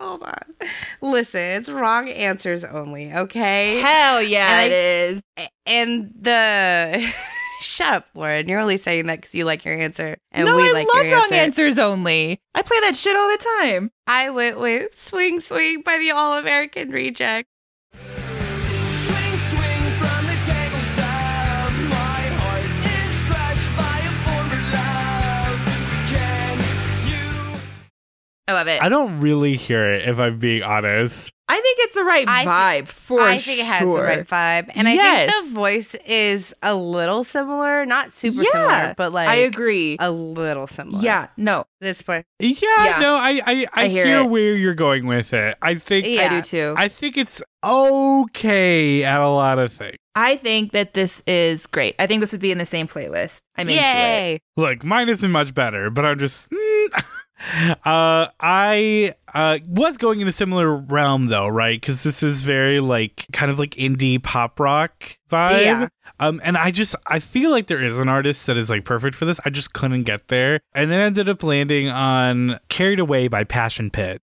[0.00, 0.68] Hold on.
[1.00, 3.80] Listen, it's wrong answers only, okay?
[3.80, 5.22] Hell yeah, And I- it is.
[5.66, 7.12] And the
[7.64, 8.46] Shut up, Lauren.
[8.46, 11.06] You're only saying that because you like your answer, and no, we I like love
[11.06, 11.34] your wrong answer.
[11.34, 12.38] answers only.
[12.54, 13.90] I play that shit all the time.
[14.06, 17.48] I went with "Swing Swing" by the All American Reject.
[28.46, 28.82] I love it.
[28.82, 31.30] I don't really hear it if I'm being honest.
[31.48, 32.48] I think it's the right I thi-
[32.84, 33.26] vibe for sure.
[33.28, 34.96] I think it has the right vibe, and I
[35.28, 39.96] think the voice is a little similar, not super Yeah, similar, but like I agree.
[40.00, 41.02] a little similar.
[41.02, 42.24] yeah, no, this part.
[42.38, 42.98] Yeah, Yeah.
[42.98, 45.56] no, I I, I, I hear hear, where you're going with it.
[45.60, 46.22] I think Yeah.
[46.32, 46.74] I do too.
[46.78, 49.96] I think it's okay at a lot of things.
[50.14, 51.94] I think that this is great.
[51.98, 53.40] I think this would be in the same playlist.
[53.56, 54.40] I'm into it.
[54.56, 56.48] Look, mine isn't much better, but I'm just.
[56.50, 57.04] mm.
[57.84, 61.80] uh, I uh was going in a similar realm though, right?
[61.80, 65.64] Because this is very like kind of like indie pop rock vibe.
[65.64, 65.88] Yeah.
[66.20, 69.16] Um, and I just I feel like there is an artist that is like perfect
[69.16, 69.40] for this.
[69.44, 73.90] I just couldn't get there, and then ended up landing on "Carried Away" by Passion
[73.90, 74.22] Pit.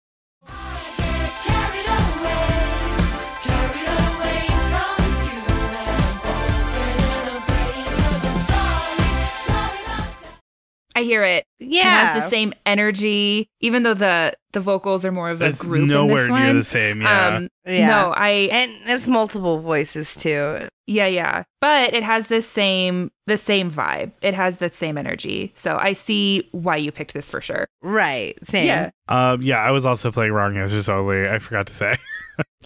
[11.04, 11.44] Hear it.
[11.60, 11.82] Yeah, It Yeah,
[12.14, 15.88] has the same energy, even though the the vocals are more of a It's group.
[15.88, 16.56] nowhere in this near one.
[16.58, 17.02] the same.
[17.02, 17.26] Yeah.
[17.36, 17.86] Um, Yeah.
[17.88, 20.68] No, I and it's multiple voices too.
[20.86, 24.12] yeah yeah, but it has the same the same vibe.
[24.22, 25.52] It has the same energy.
[25.56, 27.66] So I see why you picked this for sure.
[27.82, 28.66] Right, same.
[28.66, 28.90] Yeah.
[29.08, 31.28] um, yeah, I was also playing wrong answers only.
[31.28, 31.96] I forgot to say.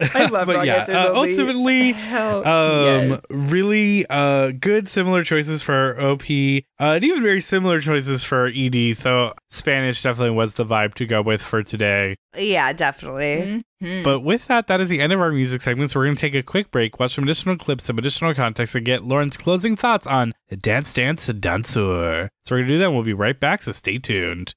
[0.14, 3.20] I love but wrong yeah, answers uh, ultimately, Hell um, yes.
[3.30, 8.96] really uh, good similar choices for OP, uh, and even very similar choices for ED.
[8.98, 12.16] So Spanish definitely was the vibe to go with for today.
[12.36, 13.64] yeah, definitely.
[13.82, 14.04] Mhm.
[14.04, 15.90] But with that, that is the end of our music segment.
[15.90, 18.74] So we're going to take a quick break, watch some additional clips, some additional context,
[18.74, 22.28] and get Lauren's closing thoughts on Dance Dance Danseur.
[22.44, 22.84] So we're going to do that.
[22.86, 23.62] and We'll be right back.
[23.62, 24.54] So stay tuned.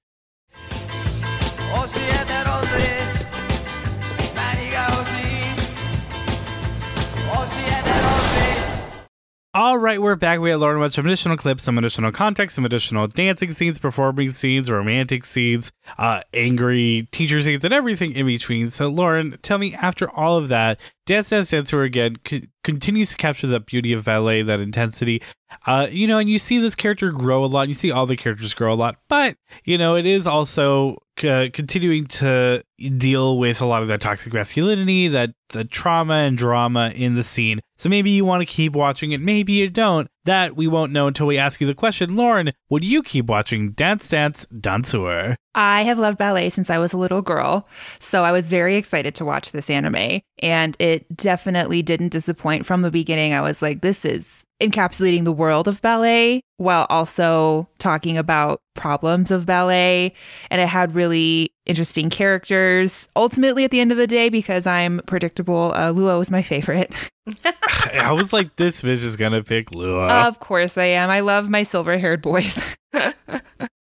[9.55, 10.39] All right, we're back.
[10.39, 14.31] We had Lauren watch some additional clips, some additional context, some additional dancing scenes, performing
[14.31, 18.71] scenes, romantic scenes, uh, angry teacher scenes, and everything in between.
[18.71, 23.17] So, Lauren, tell me, after all of that, Dance Dance Danseur again c- continues to
[23.17, 25.21] capture that beauty of ballet, that intensity.
[25.67, 27.67] Uh, you know, and you see this character grow a lot.
[27.67, 29.35] You see all the characters grow a lot, but
[29.65, 32.63] you know, it is also uh, continuing to
[32.97, 37.23] deal with a lot of that toxic masculinity, that the trauma and drama in the
[37.23, 37.59] scene.
[37.77, 40.09] So maybe you want to keep watching it, maybe you don't.
[40.25, 42.15] That we won't know until we ask you the question.
[42.15, 45.35] Lauren, would you keep watching Dance Dance Danseur?
[45.53, 47.67] I have loved ballet since I was a little girl,
[47.99, 52.81] so I was very excited to watch this anime, and it definitely didn't disappoint from
[52.81, 53.33] the beginning.
[53.33, 59.31] I was like, this is encapsulating the world of ballet while also talking about problems
[59.31, 60.13] of ballet,
[60.49, 63.07] and it had really interesting characters.
[63.15, 66.93] Ultimately, at the end of the day, because I'm predictable, uh, Luo was my favorite.
[67.93, 70.07] I was like, this bitch is gonna pick Lua.
[70.27, 71.09] of course, I am.
[71.09, 72.61] I love my silver-haired boys.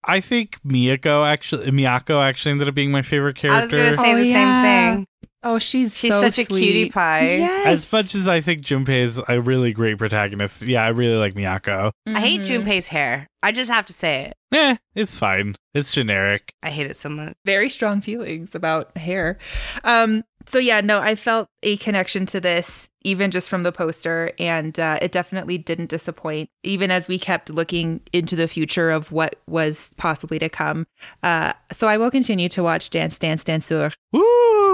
[0.05, 3.57] I think Miyako actually Miyako actually ended up being my favorite character.
[3.57, 3.97] I was character.
[3.97, 4.62] gonna say Oh, the yeah.
[4.62, 5.07] same thing.
[5.43, 7.36] Oh, she's She's so such a cutie pie.
[7.36, 7.66] Yes.
[7.66, 11.32] As much as I think Junpei is a really great protagonist, yeah, I really like
[11.34, 11.93] Miyako.
[12.07, 12.62] I hate Mhm.
[12.64, 13.26] Junpei's hair.
[13.43, 14.34] I just have to say it.
[14.55, 15.57] Eh, it's fine.
[15.72, 16.53] It's generic.
[16.62, 17.32] I hate it so much.
[17.47, 19.38] very strong feelings about hair.
[19.82, 24.32] Um, so yeah, no, I felt a connection to this even just from the poster,
[24.38, 26.51] and uh, it definitely didn't disappoint.
[26.62, 30.86] Even as we kept looking into the future of what was possibly to come.
[31.22, 33.95] Uh, so I will continue to watch Dance Dance Danseur.
[34.12, 34.20] Woo!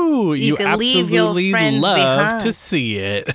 [0.06, 2.42] You, You can leave your absolutely love behind.
[2.44, 3.34] to see it.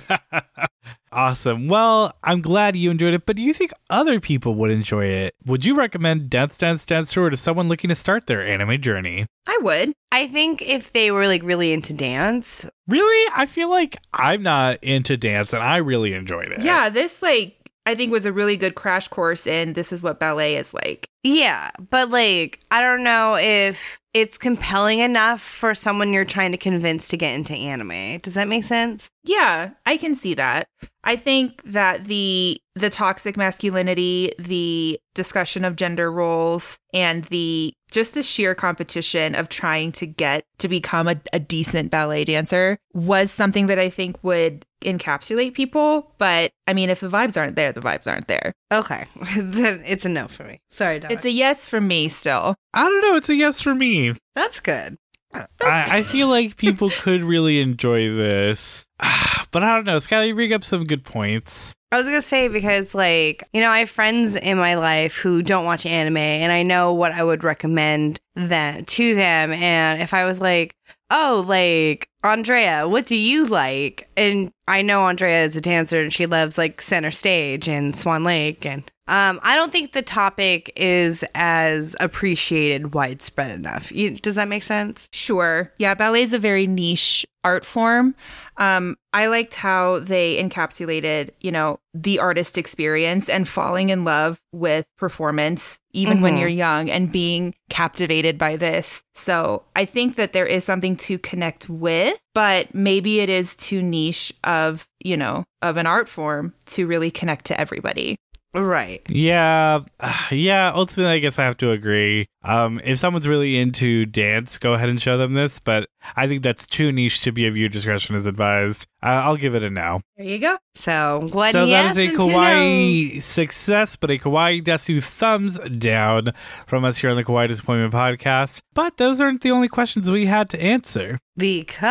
[1.12, 1.68] awesome.
[1.68, 5.34] Well, I'm glad you enjoyed it, but do you think other people would enjoy it?
[5.44, 9.26] Would you recommend Dance Dance Danseur to someone looking to start their anime journey?
[9.46, 9.92] I would.
[10.12, 13.32] I think if they were like really into dance, Really?
[13.34, 16.60] I feel like I'm not into dance and I really enjoyed it.
[16.62, 20.20] Yeah, this like I think was a really good crash course in this is what
[20.20, 21.06] ballet is like.
[21.24, 26.58] yeah, but like I don't know if it's compelling enough for someone you're trying to
[26.58, 28.18] convince to get into anime.
[28.18, 29.08] Does that make sense?
[29.24, 30.66] Yeah, I can see that.
[31.04, 38.14] I think that the the toxic masculinity, the discussion of gender roles, and the just
[38.14, 43.30] the sheer competition of trying to get to become a, a decent ballet dancer was
[43.30, 46.12] something that I think would encapsulate people.
[46.18, 48.52] But I mean, if the vibes aren't there, the vibes aren't there.
[48.72, 49.04] Okay,
[49.36, 50.60] then it's a no for me.
[50.70, 51.14] Sorry, Donna.
[51.14, 52.54] It's a yes for me still.
[52.72, 53.16] I don't know.
[53.16, 54.14] It's a yes for me.
[54.34, 54.96] That's good.
[55.34, 58.84] I, I feel like people could really enjoy this.
[59.04, 59.98] Ah, But I don't know.
[59.98, 61.74] Skylar, you bring up some good points.
[61.92, 65.42] I was gonna say because like you know I have friends in my life who
[65.42, 70.14] don't watch anime and I know what I would recommend them to them and if
[70.14, 70.74] I was like
[71.10, 76.12] oh like Andrea what do you like and I know Andrea is a dancer and
[76.12, 80.72] she loves like center stage and Swan Lake and um I don't think the topic
[80.76, 85.72] is as appreciated widespread enough you, does that make sense Sure.
[85.78, 88.14] Yeah, ballet is a very niche art form.
[88.56, 94.40] Um, I liked how they encapsulated, you know, the artist experience and falling in love
[94.52, 96.38] with performance, even when Mhm.
[96.40, 99.02] you're young, and being captivated by this.
[99.16, 103.82] So I think that there is something to connect with, but maybe it is too
[103.82, 108.16] niche of, you know, of an art form to really connect to everybody.
[108.54, 109.80] Right Yeah,
[110.30, 110.72] yeah.
[110.74, 112.26] Ultimately, I guess I have to agree.
[112.44, 115.58] Um, if someone's really into dance, go ahead and show them this.
[115.58, 118.86] But I think that's too niche to be of your discretion is advised.
[119.02, 120.00] Uh, I'll give it a no.
[120.16, 120.58] There you go.
[120.74, 122.26] so one so yes that is a two no.
[122.26, 126.32] kawaii success, but a kawaii desu thumbs down
[126.66, 128.60] from us here on the Kawaii Desuppointment podcast.
[128.74, 131.18] But those aren't the only questions we had to answer.
[131.36, 131.88] Because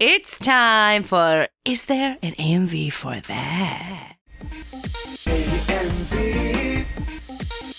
[0.00, 4.17] it's time for Is there an AMV for that?
[5.26, 6.86] AMV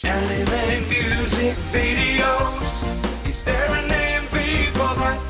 [0.04, 5.22] Anime music videos Is there an AMV for that?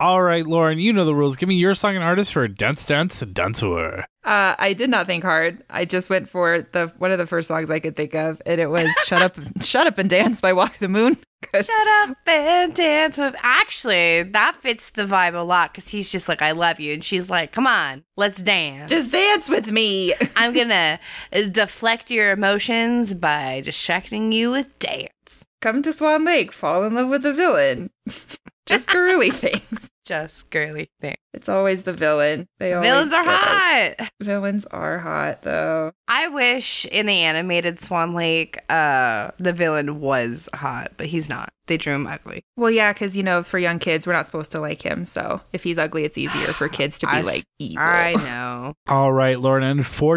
[0.00, 1.36] All right, Lauren, you know the rules.
[1.36, 4.04] Give me your song and artist for a Dance Dance Danseur.
[4.24, 5.62] Uh, I did not think hard.
[5.68, 8.60] I just went for the one of the first songs I could think of, and
[8.60, 11.18] it was "Shut Up, Shut Up and Dance" by Walk the Moon.
[11.54, 13.36] Shut up and dance with.
[13.42, 16.94] Actually, that fits the vibe a lot because he's just like, I love you.
[16.94, 18.90] And she's like, come on, let's dance.
[18.90, 20.14] just dance with me.
[20.36, 20.98] I'm going to
[21.50, 25.44] deflect your emotions by distracting you with dance.
[25.60, 27.90] Come to Swan Lake, fall in love with the villain.
[28.66, 29.90] just girly things.
[30.04, 31.16] Just girly thing.
[31.32, 32.46] It's always the villain.
[32.58, 33.26] They always Villains are us.
[33.26, 34.10] hot.
[34.20, 35.92] Villains are hot, though.
[36.06, 41.53] I wish in the animated Swan Lake, uh, the villain was hot, but he's not.
[41.66, 42.42] They drew him ugly.
[42.56, 45.04] Well, yeah, because you know, for young kids, we're not supposed to like him.
[45.06, 47.82] So if he's ugly, it's easier for kids to be I s- like evil.
[47.82, 48.74] I know.
[48.86, 49.62] All right, Lauren.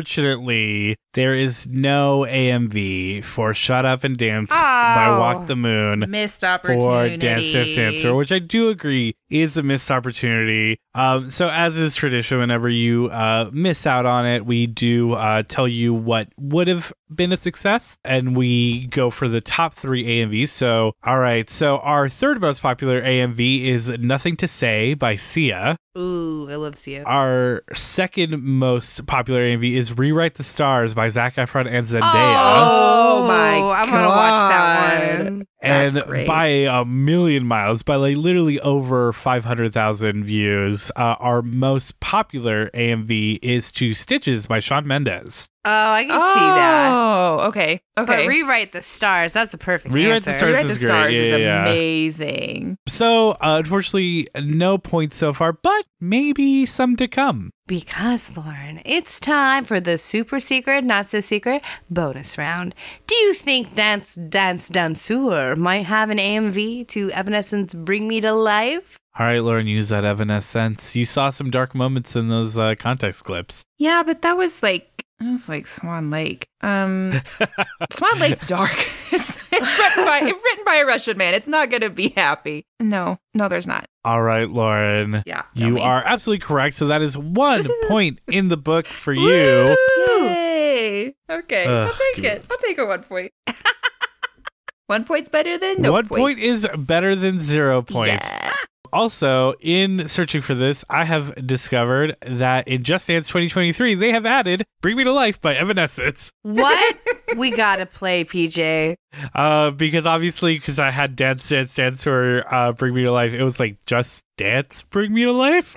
[0.08, 5.20] Unfortunately, there is no AMV for "Shut Up and Dance" by Oh.
[5.20, 6.06] Walk the Moon.
[6.10, 7.52] Missed opportunity for opportunity.
[7.54, 10.80] Dance Dance Danseur, which I do agree is a missed opportunity.
[10.96, 15.44] Um, so, as is tradition, whenever you uh, miss out on it, we do uh,
[15.48, 20.04] tell you what would have been a success, and we go for the top three
[20.06, 20.50] AMVs.
[20.50, 21.37] So, all right.
[21.46, 25.78] So, our third most popular AMV is "Nothing to Say" by Sia.
[25.98, 27.04] Ooh, I love Sia.
[27.04, 32.04] Our second most popular AMV is "Rewrite the Stars" by Zac Efron and Zendaya.
[32.04, 35.24] Oh, my I want to watch that God.
[35.24, 35.48] one.
[35.62, 36.28] and great.
[36.28, 43.40] by a million miles, by like literally over 500,000 views, uh, our most popular AMV
[43.42, 45.50] is Two Stitches by Shawn Mendes.
[45.66, 46.92] Oh, I can see that.
[46.96, 47.82] Oh, okay.
[47.98, 48.06] Okay.
[48.06, 49.34] But rewrite the stars.
[49.34, 50.38] That's the perfect Rewrite the answer.
[50.38, 50.88] Stars Rewrite the is great.
[50.88, 51.62] Stars Yeah, is yeah, yeah.
[51.64, 52.78] amazing.
[52.88, 57.52] So, uh, unfortunately, no points so far, but maybe some to come.
[57.68, 62.74] Because, Lauren, it's time for the super secret, not so secret bonus round.
[63.08, 68.32] Do you think Dance Dance Danseur might have an AMV to Evanescence Bring Me to
[68.32, 68.98] Life?
[69.20, 70.96] All right, Lauren, use that evanescence.
[70.96, 73.64] You saw some dark moments in those uh, context clips.
[73.80, 76.48] Yeah, but that was like it was like Swan Lake.
[76.62, 77.14] Um,
[77.92, 78.90] Swan Lake's dark.
[79.10, 81.34] It's, it's written by it's written by a Russian man.
[81.34, 82.66] It's not gonna be happy.
[82.80, 83.88] No, no, there's not.
[84.06, 85.24] All right, Lauren.
[85.26, 85.82] Yeah, You me.
[85.82, 86.76] are absolutely correct.
[86.78, 89.76] So that is one point in the book for you.
[89.98, 91.16] Yay!
[91.30, 92.22] Okay, I'll take it.
[92.22, 92.42] good.
[92.52, 93.32] I'll take a one point.
[94.88, 98.26] one point's better than no one point is better than zero points.
[98.26, 98.54] Yeah.
[98.94, 104.26] Also, in searching for this, I have discovered that in Just Dance 2023, they have
[104.26, 106.32] added Bring Me to Life by Evanescence.
[106.44, 106.98] What?
[107.38, 108.96] we gotta play, PJ.
[109.34, 113.34] Uh, because obviously, because I had Dance, Dance, Dance, or uh, Bring Me to Life,
[113.34, 115.76] it was like Just Dance, Bring Me to Life.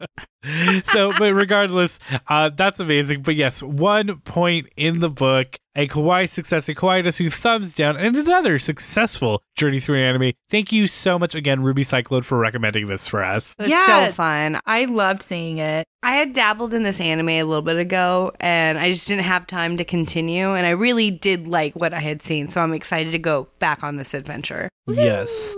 [0.84, 1.98] so, but regardless,
[2.28, 3.22] uh, that's amazing.
[3.22, 7.96] But yes, one point in the book, a kawaii success, a kawaii Desu thumbs down,
[7.96, 10.32] and another successful journey through an anime.
[10.50, 13.54] Thank you so much again, Ruby Cyclone, for recommending this for us.
[13.58, 14.06] It was Yeah.
[14.08, 14.58] so fun.
[14.66, 15.86] I loved seeing it.
[16.02, 19.46] I had dabbled in this anime a little bit ago and I just didn't have
[19.46, 20.54] time to continue.
[20.54, 22.48] And I really did like what I had seen.
[22.48, 24.68] So I'm excited to go back on this adventure.
[24.86, 25.54] Yes.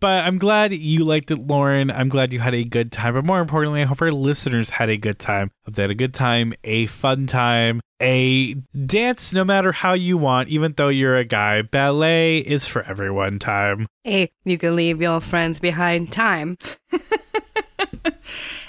[0.00, 1.90] But I'm glad you liked it, Lauren.
[1.90, 3.14] I'm glad you had a good time.
[3.14, 5.50] But more importantly, I hope our listeners had a good time.
[5.64, 8.54] Hope they had a good time, a fun time, a
[8.86, 11.62] dance no matter how you want, even though you're a guy.
[11.62, 13.86] Ballet is for everyone time.
[14.04, 16.56] Hey, you can leave your friends behind time.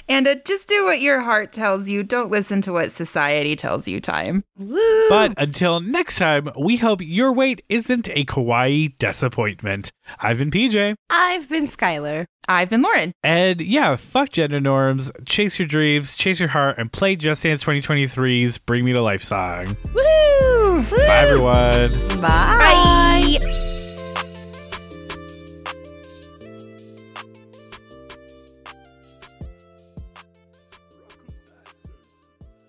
[0.07, 2.03] And uh, just do what your heart tells you.
[2.03, 3.99] Don't listen to what society tells you.
[4.01, 4.43] Time.
[4.57, 5.09] Woo!
[5.09, 9.89] But until next time, we hope your wait isn't a kawaii desuppointment.
[10.19, 10.95] I've been PJ.
[11.09, 12.25] I've been Skylar.
[12.47, 13.13] I've been Lauren.
[13.23, 17.63] And yeah, fuck gender norms, chase your dreams, chase your heart, and play Just Dance
[17.63, 19.77] 2023's Bring Me to Life song.
[19.93, 20.81] Woo!
[20.81, 22.21] Bye, everyone.
[22.21, 23.37] Bye.
[23.39, 23.67] Bye.